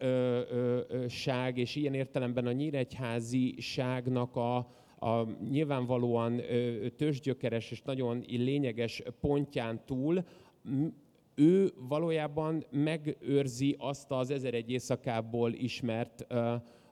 és 1.58 1.76
ilyen 1.76 1.94
értelemben 1.94 2.46
a 2.46 2.52
nyíregyháziságnak 2.52 4.36
a, 4.36 4.56
a 5.00 5.28
nyilvánvalóan 5.50 6.42
tőzsgyökeres 6.98 7.72
és 7.72 7.82
nagyon 7.82 8.24
lényeges 8.28 9.04
pontján 9.22 9.82
túl 9.86 10.24
ő 11.36 11.72
valójában 11.88 12.66
megőrzi 12.72 13.76
azt 13.80 14.12
az 14.12 14.30
ezer 14.32 14.54
egy 14.54 14.70
éjszakából 14.70 15.54
ismert 15.54 16.28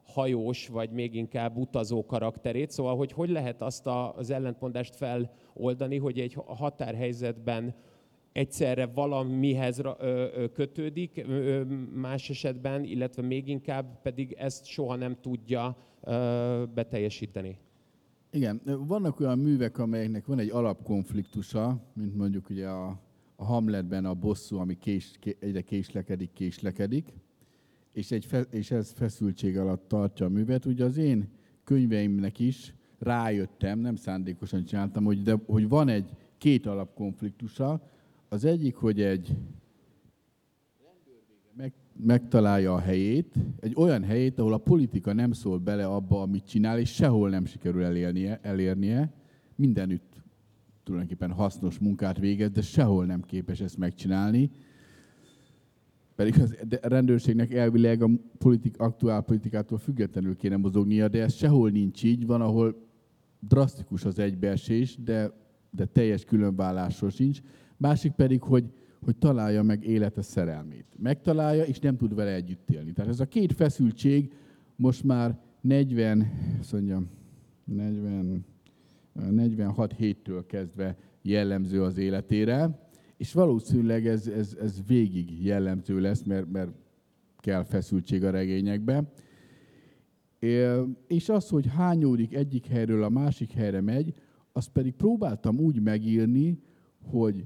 hajós, 0.04 0.68
vagy 0.68 0.92
még 0.92 1.16
inkább 1.16 1.58
utazó 1.58 2.06
karakterét. 2.06 2.72
Szóval, 2.72 2.96
hogy 2.98 3.12
hogy 3.12 3.30
lehet 3.30 3.62
azt 3.62 3.88
a, 3.88 4.16
az 4.16 4.30
ellentmondást 4.30 4.96
feloldani, 4.96 5.98
hogy 5.98 6.20
egy 6.20 6.38
határhelyzetben 6.46 7.76
egyszerre 8.32 8.86
valamihez 8.86 9.82
kötődik, 10.54 11.26
más 11.94 12.30
esetben, 12.30 12.84
illetve 12.84 13.22
még 13.22 13.48
inkább 13.48 14.02
pedig 14.02 14.32
ezt 14.32 14.66
soha 14.66 14.96
nem 14.96 15.16
tudja 15.22 15.78
beteljesíteni. 16.74 17.58
Igen, 18.32 18.62
vannak 18.88 19.20
olyan 19.20 19.40
művek, 19.40 19.78
amelyeknek 19.78 20.26
van 20.26 20.40
egy 20.40 20.50
alapkonfliktusa, 20.50 21.92
mint 21.94 22.16
mondjuk 22.16 22.50
ugye 22.50 22.68
a, 22.68 23.00
a 23.40 23.44
Hamletben 23.44 24.06
a 24.06 24.14
bosszú, 24.14 24.58
ami 24.58 24.78
kés, 24.78 25.12
egyre 25.40 25.62
késlekedik, 25.62 26.34
késlekedik, 26.34 27.14
és, 27.92 28.12
egy 28.12 28.26
fe, 28.26 28.42
és 28.42 28.72
ez 28.72 28.92
feszültség 28.92 29.58
alatt 29.58 29.88
tartja 29.88 30.26
a 30.26 30.30
művet. 30.30 30.66
Ugye 30.66 30.84
az 30.84 30.98
én 30.98 31.30
könyveimnek 31.64 32.40
is 32.40 32.74
rájöttem, 32.98 33.80
nem 33.80 33.96
szándékosan 33.96 34.66
csináltam, 34.66 35.04
hogy, 35.04 35.22
de, 35.22 35.36
hogy 35.46 35.68
van 35.68 35.88
egy 35.88 36.10
két 36.38 36.66
alapkonfliktusa, 36.66 37.82
az 38.30 38.46
egyik, 38.46 38.76
hogy 38.76 39.02
egy 39.02 39.36
meg, 41.56 41.74
megtalálja 42.04 42.74
a 42.74 42.80
helyét, 42.80 43.36
egy 43.60 43.74
olyan 43.76 44.04
helyét, 44.04 44.40
ahol 44.40 44.54
a 44.54 44.58
politika 44.58 45.14
nem 45.14 45.32
szól 45.32 45.58
bele 45.58 45.86
abba, 45.86 46.22
amit 46.22 46.48
csinál, 46.48 46.80
és 46.80 46.94
sehol 46.94 47.30
nem 47.30 47.46
sikerül 47.46 47.84
elérnie, 47.84 48.40
elérnie. 48.42 49.14
Mindenütt 49.56 50.09
tulajdonképpen 50.90 51.32
hasznos 51.32 51.80
munkát 51.80 52.20
végez, 52.20 52.52
de 52.52 52.62
sehol 52.62 53.06
nem 53.06 53.22
képes 53.22 53.60
ezt 53.60 53.78
megcsinálni. 53.78 54.50
Pedig 56.16 56.42
a 56.82 56.88
rendőrségnek 56.88 57.54
elvileg 57.54 58.02
a 58.02 58.10
politik, 58.38 58.80
aktuál 58.80 59.22
politikától 59.22 59.78
függetlenül 59.78 60.36
kéne 60.36 60.58
mozognia, 60.58 61.08
de 61.08 61.22
ez 61.22 61.34
sehol 61.34 61.70
nincs 61.70 62.04
így. 62.04 62.26
Van, 62.26 62.42
ahol 62.42 62.88
drasztikus 63.40 64.06
az 64.06 64.20
egybeesés, 64.20 64.98
de, 65.04 65.32
de 65.72 65.86
teljes 65.86 66.24
különvállásról 66.24 67.10
sincs 67.10 67.42
másik 67.80 68.12
pedig, 68.12 68.42
hogy, 68.42 68.72
hogy 69.04 69.16
találja 69.16 69.64
meg 69.64 69.86
élete 69.86 70.22
szerelmét. 70.22 70.86
Megtalálja, 70.98 71.64
és 71.64 71.80
nem 71.80 71.98
tud 71.98 72.16
vele 72.16 72.34
együtt 72.34 72.70
élni. 72.70 72.92
Tehát 72.92 73.12
ez 73.12 73.20
a 73.20 73.26
két 73.26 73.54
feszültség 73.54 74.34
most 74.76 75.04
már 75.04 75.40
40, 75.62 76.32
azt 76.60 76.72
mondjam, 76.72 77.10
40, 77.64 78.46
46 79.32 79.94
héttől 79.94 80.46
kezdve 80.46 80.98
jellemző 81.22 81.84
az 81.84 81.98
életére, 81.98 82.88
és 83.18 83.34
valószínűleg 83.34 84.08
ez, 84.08 84.28
ez, 84.28 84.58
ez 84.62 84.80
végig 84.88 85.46
jellemző 85.46 86.00
lesz, 86.00 86.24
mert, 86.24 86.52
mert 86.52 86.72
kell 87.38 87.64
feszültség 87.64 88.24
a 88.24 88.30
regényekbe. 88.30 89.12
És 91.08 91.30
az, 91.30 91.50
hogy 91.50 91.68
hányódik 91.68 92.34
egyik 92.34 92.66
helyről 92.66 93.04
a 93.04 93.10
másik 93.10 93.52
helyre 93.52 93.82
megy, 93.82 94.14
azt 94.52 94.70
pedig 94.70 94.94
próbáltam 94.94 95.60
úgy 95.60 95.82
megírni, 95.82 96.60
hogy 97.04 97.46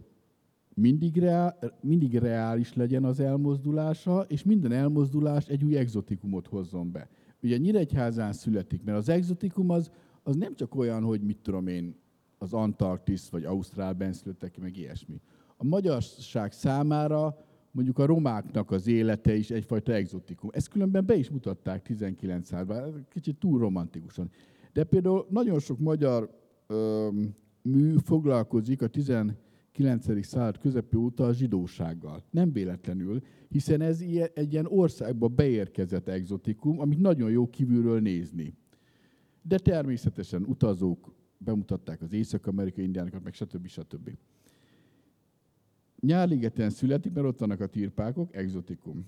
mindig, 0.74 1.18
reál, 1.18 1.58
mindig 1.82 2.18
reális 2.18 2.74
legyen 2.74 3.04
az 3.04 3.20
elmozdulása, 3.20 4.26
és 4.28 4.44
minden 4.44 4.72
elmozdulás 4.72 5.48
egy 5.48 5.64
új 5.64 5.78
exotikumot 5.78 6.48
hozzon 6.48 6.92
be. 6.92 7.10
Ugye 7.44 7.58
Nyíregyházán 7.58 8.34
születik, 8.34 8.84
mert 8.84 8.98
az 8.98 9.10
exotikum 9.10 9.70
az, 9.70 9.92
az 10.24 10.36
nem 10.36 10.56
csak 10.56 10.76
olyan, 10.76 11.04
hogy 11.04 11.22
mit 11.22 11.38
tudom 11.38 11.68
én, 11.68 11.96
az 12.38 12.54
Antarktisz 12.54 13.30
vagy 13.30 13.44
Ausztrálben 13.44 14.14
születtek, 14.14 14.60
meg 14.60 14.78
ilyesmi. 14.78 15.22
A 15.58 15.64
magyarság 15.64 16.52
számára 16.52 17.38
mondjuk 17.72 18.00
a 18.00 18.06
romáknak 18.06 18.72
az 18.72 18.88
élete 18.88 19.36
is 19.36 19.52
egyfajta 19.52 19.94
exotikum. 19.94 20.50
Ezt 20.54 20.68
különben 20.68 21.06
be 21.06 21.16
is 21.16 21.30
mutatták 21.30 21.82
19 21.82 22.48
században, 22.48 23.06
kicsit 23.10 23.40
túl 23.40 23.60
romantikusan. 23.60 24.30
De 24.74 24.84
például 24.84 25.26
nagyon 25.30 25.60
sok 25.60 25.80
magyar 25.80 26.30
ö, 26.68 27.10
mű 27.62 27.96
foglalkozik 27.98 28.82
a 28.82 28.88
19 28.88 29.38
9. 29.74 30.26
század 30.26 30.58
közepé 30.58 30.98
óta 30.98 31.26
a 31.26 31.34
zsidósággal. 31.34 32.24
Nem 32.30 32.52
véletlenül, 32.52 33.22
hiszen 33.50 33.82
ez 33.82 34.02
egy 34.34 34.54
ilyen 34.54 34.66
országba 34.66 35.28
beérkezett 35.28 36.08
exotikum, 36.08 36.80
amit 36.80 37.00
nagyon 37.00 37.32
jó 37.32 37.50
kívülről 37.50 38.00
nézni. 38.00 38.54
De 39.44 39.58
természetesen 39.58 40.44
utazók 40.44 41.16
bemutatták 41.38 42.02
az 42.02 42.14
észak-amerikai 42.14 42.84
indiánokat, 42.84 43.24
meg 43.24 43.34
stb. 43.34 43.68
stb. 43.68 44.10
Nyárligeten 46.00 46.70
születik, 46.70 47.14
mert 47.14 47.28
ott 47.28 47.40
vannak 47.40 47.60
a 47.60 47.68
tirpákok, 47.68 48.36
exotikum. 48.36 49.06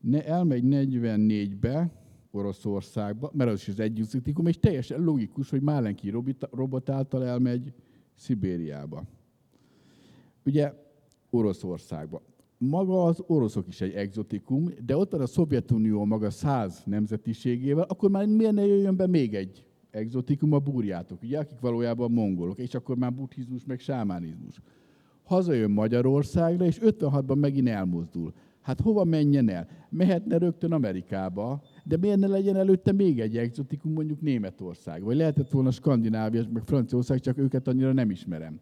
Ne, 0.00 0.26
elmegy 0.26 0.62
44-be, 0.66 2.00
Oroszországba, 2.30 3.30
mert 3.34 3.50
az 3.50 3.60
is 3.60 3.68
az 3.68 3.80
egy 3.80 3.98
exotikum, 3.98 4.46
és 4.46 4.58
teljesen 4.58 5.02
logikus, 5.02 5.50
hogy 5.50 5.62
Málenki 5.62 6.12
robot 6.50 6.88
által 6.88 7.24
elmegy 7.24 7.72
Szibériába 8.14 9.06
ugye 10.44 10.72
Oroszországba. 11.30 12.22
Maga 12.58 13.04
az 13.04 13.22
oroszok 13.26 13.68
is 13.68 13.80
egy 13.80 13.92
exotikum, 13.92 14.68
de 14.84 14.96
ott 14.96 15.10
van 15.10 15.20
a 15.20 15.26
Szovjetunió 15.26 16.04
maga 16.04 16.30
száz 16.30 16.82
nemzetiségével, 16.84 17.84
akkor 17.84 18.10
már 18.10 18.26
miért 18.26 18.52
ne 18.52 18.66
jöjjön 18.66 18.96
be 18.96 19.06
még 19.06 19.34
egy 19.34 19.64
exotikum, 19.92 20.52
a 20.52 20.58
burjátok, 20.58 21.22
ugye, 21.22 21.38
akik 21.38 21.60
valójában 21.60 22.10
mongolok, 22.10 22.58
és 22.58 22.74
akkor 22.74 22.96
már 22.96 23.12
buddhizmus, 23.12 23.64
meg 23.64 23.80
sámánizmus. 23.80 24.60
Hazajön 25.22 25.70
Magyarországra, 25.70 26.64
és 26.64 26.78
56-ban 26.82 27.38
megint 27.38 27.68
elmozdul. 27.68 28.32
Hát 28.60 28.80
hova 28.80 29.04
menjen 29.04 29.48
el? 29.48 29.68
Mehetne 29.88 30.38
rögtön 30.38 30.72
Amerikába, 30.72 31.62
de 31.84 31.96
miért 31.96 32.18
ne 32.18 32.26
legyen 32.26 32.56
előtte 32.56 32.92
még 32.92 33.20
egy 33.20 33.36
exotikum, 33.36 33.92
mondjuk 33.92 34.20
Németország? 34.20 35.02
Vagy 35.02 35.16
lehetett 35.16 35.50
volna 35.50 35.70
Skandinávia, 35.70 36.44
meg 36.52 36.62
Franciaország, 36.62 37.20
csak 37.20 37.38
őket 37.38 37.68
annyira 37.68 37.92
nem 37.92 38.10
ismerem. 38.10 38.58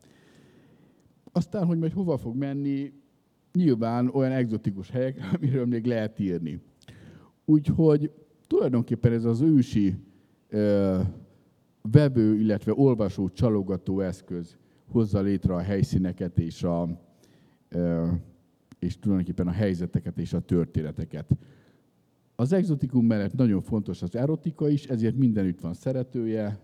Aztán, 1.33 1.67
hogy 1.67 1.79
majd 1.79 1.93
hova 1.93 2.17
fog 2.17 2.37
menni, 2.37 2.93
nyilván 3.53 4.09
olyan 4.09 4.33
egzotikus 4.33 4.91
helyek, 4.91 5.19
amiről 5.35 5.67
még 5.67 5.87
lehet 5.87 6.19
írni. 6.19 6.61
Úgyhogy 7.45 8.11
tulajdonképpen 8.47 9.13
ez 9.13 9.25
az 9.25 9.41
ősi 9.41 9.95
vevő, 11.83 12.39
illetve 12.39 12.73
olvasó, 12.75 13.29
csalogató 13.29 14.01
eszköz 14.01 14.57
hozza 14.91 15.21
létre 15.21 15.55
a 15.55 15.61
helyszíneket 15.61 16.39
és, 16.39 16.63
a, 16.63 16.89
és 18.79 18.99
tulajdonképpen 18.99 19.47
a 19.47 19.53
helyzeteket 19.53 20.19
és 20.19 20.33
a 20.33 20.41
történeteket. 20.41 21.37
Az 22.37 22.53
exotikum 22.53 23.07
mellett 23.07 23.35
nagyon 23.35 23.61
fontos 23.61 24.03
az 24.03 24.17
erotika 24.17 24.69
is, 24.69 24.85
ezért 24.85 25.17
mindenütt 25.17 25.61
van 25.61 25.75
szeretője, 25.75 26.61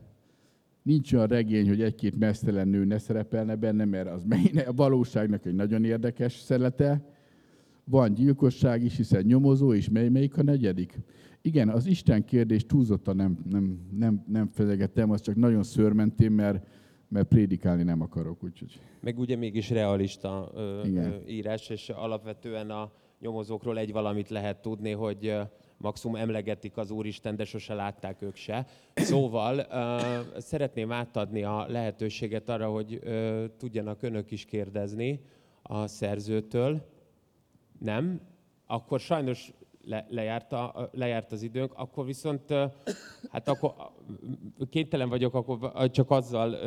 Nincs 0.87 1.12
olyan 1.12 1.27
regény, 1.27 1.68
hogy 1.68 1.83
egy-két 1.83 2.18
mesztelen 2.18 2.68
nő 2.68 2.85
ne 2.85 2.99
szerepelne 2.99 3.57
benne, 3.57 3.85
mert 3.85 4.09
az 4.09 4.25
a 4.66 4.72
valóságnak 4.72 5.46
egy 5.46 5.55
nagyon 5.55 5.85
érdekes 5.85 6.38
szelete. 6.38 7.05
Van 7.85 8.14
gyilkosság 8.14 8.83
is, 8.83 8.96
hiszen 8.96 9.25
nyomozó, 9.25 9.75
és 9.75 9.88
mely, 9.88 10.09
melyik 10.09 10.38
a 10.38 10.42
negyedik? 10.42 10.99
Igen, 11.47 11.69
az 11.69 11.87
Isten 11.87 12.25
kérdés 12.25 12.67
túlzottan 12.67 13.17
nem, 13.17 13.39
nem, 13.51 13.89
nem, 13.99 14.25
nem 14.29 14.49
fezegettem, 14.49 15.11
az 15.11 15.21
csak 15.21 15.35
nagyon 15.35 15.63
szörmentém, 15.63 16.33
mert, 16.33 16.67
mert 17.09 17.29
prédikálni 17.29 17.83
nem 17.83 18.01
akarok. 18.01 18.43
Úgyhogy. 18.43 18.81
Meg 19.01 19.19
ugye 19.19 19.37
mégis 19.37 19.71
realista 19.71 20.51
ö, 20.55 20.83
ö, 20.85 21.09
írás, 21.27 21.69
és 21.69 21.89
alapvetően 21.89 22.71
a 22.71 22.93
nyomozókról 23.21 23.79
egy 23.79 23.93
valamit 23.93 24.29
lehet 24.29 24.63
tudni, 24.63 24.91
hogy 24.91 25.27
ö, 25.27 25.43
maximum 25.77 26.17
emlegetik 26.17 26.77
az 26.77 26.91
Úristen, 26.91 27.37
de 27.37 27.45
sose 27.45 27.75
látták 27.75 28.23
ők 28.23 28.37
se. 28.37 28.67
Szóval 28.95 29.59
ö, 29.59 30.41
szeretném 30.41 30.93
átadni 30.93 31.43
a 31.43 31.67
lehetőséget 31.69 32.49
arra, 32.49 32.71
hogy 32.71 33.01
ö, 33.03 33.45
tudjanak 33.59 34.03
önök 34.03 34.31
is 34.31 34.45
kérdezni 34.45 35.21
a 35.63 35.87
szerzőtől. 35.87 36.87
Nem? 37.79 38.21
Akkor 38.67 39.01
sajnos 39.01 39.53
le, 39.87 40.07
lejárt, 40.09 40.53
a, 40.53 40.90
lejárt 40.92 41.33
az 41.33 41.42
időnk, 41.42 41.72
akkor 41.75 42.05
viszont, 42.05 42.55
hát 43.31 43.49
akkor 43.49 43.75
kénytelen 44.70 45.09
vagyok 45.09 45.35
akkor 45.35 45.90
csak 45.90 46.11
azzal 46.11 46.53
ö, 46.53 46.66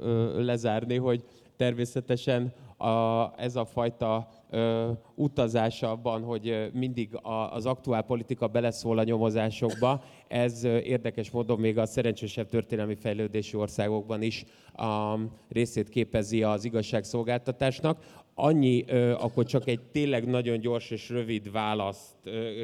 ö, 0.00 0.44
lezárni, 0.44 0.96
hogy 0.96 1.24
természetesen 1.56 2.52
a, 2.76 3.30
ez 3.36 3.56
a 3.56 3.64
fajta 3.64 4.28
ö, 4.50 4.90
utazás 5.14 5.82
abban, 5.82 6.22
hogy 6.22 6.70
mindig 6.72 7.14
a, 7.14 7.52
az 7.52 7.66
aktuál 7.66 8.02
politika 8.02 8.46
beleszól 8.46 8.98
a 8.98 9.04
nyomozásokba, 9.04 10.02
ez 10.28 10.64
érdekes 10.64 11.30
módon 11.30 11.60
még 11.60 11.78
a 11.78 11.86
szerencsésebb 11.86 12.48
történelmi 12.48 12.94
fejlődési 12.94 13.56
országokban 13.56 14.22
is 14.22 14.44
a 14.72 15.18
részét 15.48 15.88
képezi 15.88 16.42
az 16.42 16.64
igazságszolgáltatásnak. 16.64 18.24
Annyi, 18.38 18.82
akkor 19.18 19.44
csak 19.44 19.68
egy 19.68 19.80
tényleg 19.92 20.26
nagyon 20.26 20.58
gyors 20.58 20.90
és 20.90 21.08
rövid 21.08 21.50
választ 21.50 22.16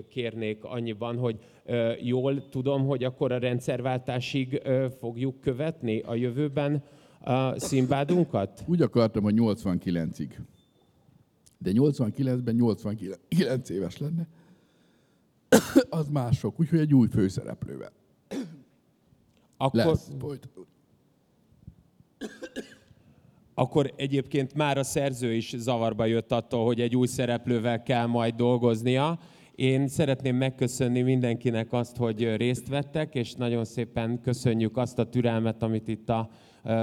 kérnék 0.09 0.65
annyiban, 0.65 1.17
hogy 1.17 1.39
jól 2.01 2.49
tudom, 2.49 2.87
hogy 2.87 3.05
akkor 3.05 3.33
a 3.33 3.39
rendszerváltásig 3.39 4.63
fogjuk 4.99 5.41
követni 5.41 6.01
a 6.01 6.15
jövőben 6.15 6.83
a 7.21 7.59
színbádunkat? 7.59 8.65
Úgy 8.67 8.83
akartam, 8.83 9.23
hogy 9.23 9.35
89-ig. 9.37 10.29
De 11.59 11.71
89-ben 11.75 12.55
89 12.55 13.69
éves 13.69 13.99
lenne. 13.99 14.29
Az 15.91 16.09
mások, 16.09 16.61
úgyhogy 16.61 16.79
egy 16.79 16.95
új 16.95 17.09
főszereplővel. 17.09 17.93
Akkor, 19.57 19.85
Lesz. 19.85 20.11
Folytatódik. 20.19 20.72
Akkor 23.55 23.93
egyébként 23.97 24.55
már 24.55 24.79
a 24.79 24.83
szerző 24.83 25.33
is 25.35 25.55
zavarba 25.57 26.05
jött 26.05 26.33
attól, 26.33 26.65
hogy 26.65 26.81
egy 26.81 26.97
új 26.97 27.07
szereplővel 27.07 27.83
kell 27.83 28.07
majd 28.07 28.35
dolgoznia. 28.35 29.19
Én 29.55 29.89
szeretném 29.89 30.37
megköszönni 30.37 31.03
mindenkinek 31.03 31.73
azt, 31.73 31.97
hogy 31.97 32.37
részt 32.37 32.69
vettek, 32.69 33.15
és 33.15 33.35
nagyon 33.35 33.65
szépen 33.65 34.21
köszönjük 34.21 34.77
azt 34.77 34.99
a 34.99 35.09
türelmet, 35.09 35.63
amit 35.63 35.89
itt 35.89 36.09
a 36.09 36.29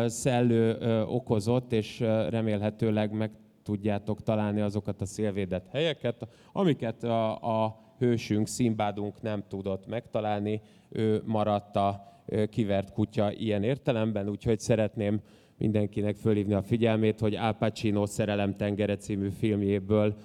szellő 0.05 0.77
okozott, 1.05 1.71
és 1.71 1.99
remélhetőleg 2.29 3.12
meg 3.12 3.32
tudjátok 3.63 4.23
találni 4.23 4.62
azokat 4.62 5.01
a 5.01 5.05
szélvédett 5.05 5.67
helyeket, 5.71 6.27
amiket 6.51 7.03
a, 7.03 7.36
a 7.65 7.79
hősünk, 7.97 8.47
Szimbádunk 8.47 9.21
nem 9.21 9.43
tudott 9.47 9.88
megtalálni. 9.88 10.62
Ő 10.89 11.21
maradt 11.25 11.75
a 11.75 12.10
kivert 12.49 12.91
kutya 12.91 13.32
ilyen 13.32 13.63
értelemben, 13.63 14.29
úgyhogy 14.29 14.60
szeretném 14.60 15.21
mindenkinek 15.59 16.15
fölhívni 16.15 16.53
a 16.53 16.61
figyelmét, 16.61 17.19
hogy 17.19 17.35
Al 17.35 17.53
Pacino 17.53 18.05
Szerelem 18.05 18.55
tengere 18.55 18.95
című 18.95 19.29
filmjéből 19.29 20.15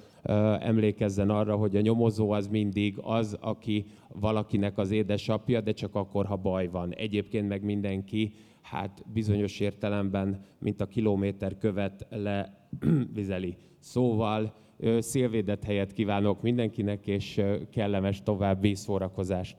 emlékezzen 0.60 1.30
arra, 1.30 1.56
hogy 1.56 1.76
a 1.76 1.80
nyomozó 1.80 2.30
az 2.30 2.48
mindig 2.48 2.98
az, 3.02 3.36
aki 3.40 3.84
valakinek 4.08 4.78
az 4.78 4.90
édesapja, 4.90 5.60
de 5.60 5.72
csak 5.72 5.94
akkor, 5.94 6.26
ha 6.26 6.36
baj 6.36 6.68
van. 6.68 6.94
Egyébként 6.94 7.48
meg 7.48 7.64
mindenki, 7.64 8.32
hát 8.62 9.02
bizonyos 9.12 9.60
értelemben, 9.60 10.40
mint 10.58 10.80
a 10.80 10.86
kilométer 10.86 11.58
követ 11.58 12.06
levizeli. 12.10 13.56
Szóval 13.78 14.54
szélvédett 14.98 15.64
helyet 15.64 15.92
kívánok 15.92 16.42
mindenkinek, 16.42 17.06
és 17.06 17.40
kellemes 17.70 18.22
további 18.22 18.74
szórakozást. 18.74 19.56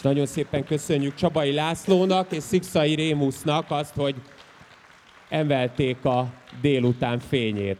És 0.00 0.06
nagyon 0.06 0.26
szépen 0.26 0.64
köszönjük 0.64 1.14
Csabai 1.14 1.52
Lászlónak 1.52 2.32
és 2.32 2.42
Szikszai 2.42 2.94
Rémusznak 2.94 3.70
azt, 3.70 3.94
hogy 3.94 4.14
emelték 5.28 6.04
a 6.04 6.32
délután 6.60 7.18
fényét. 7.18 7.78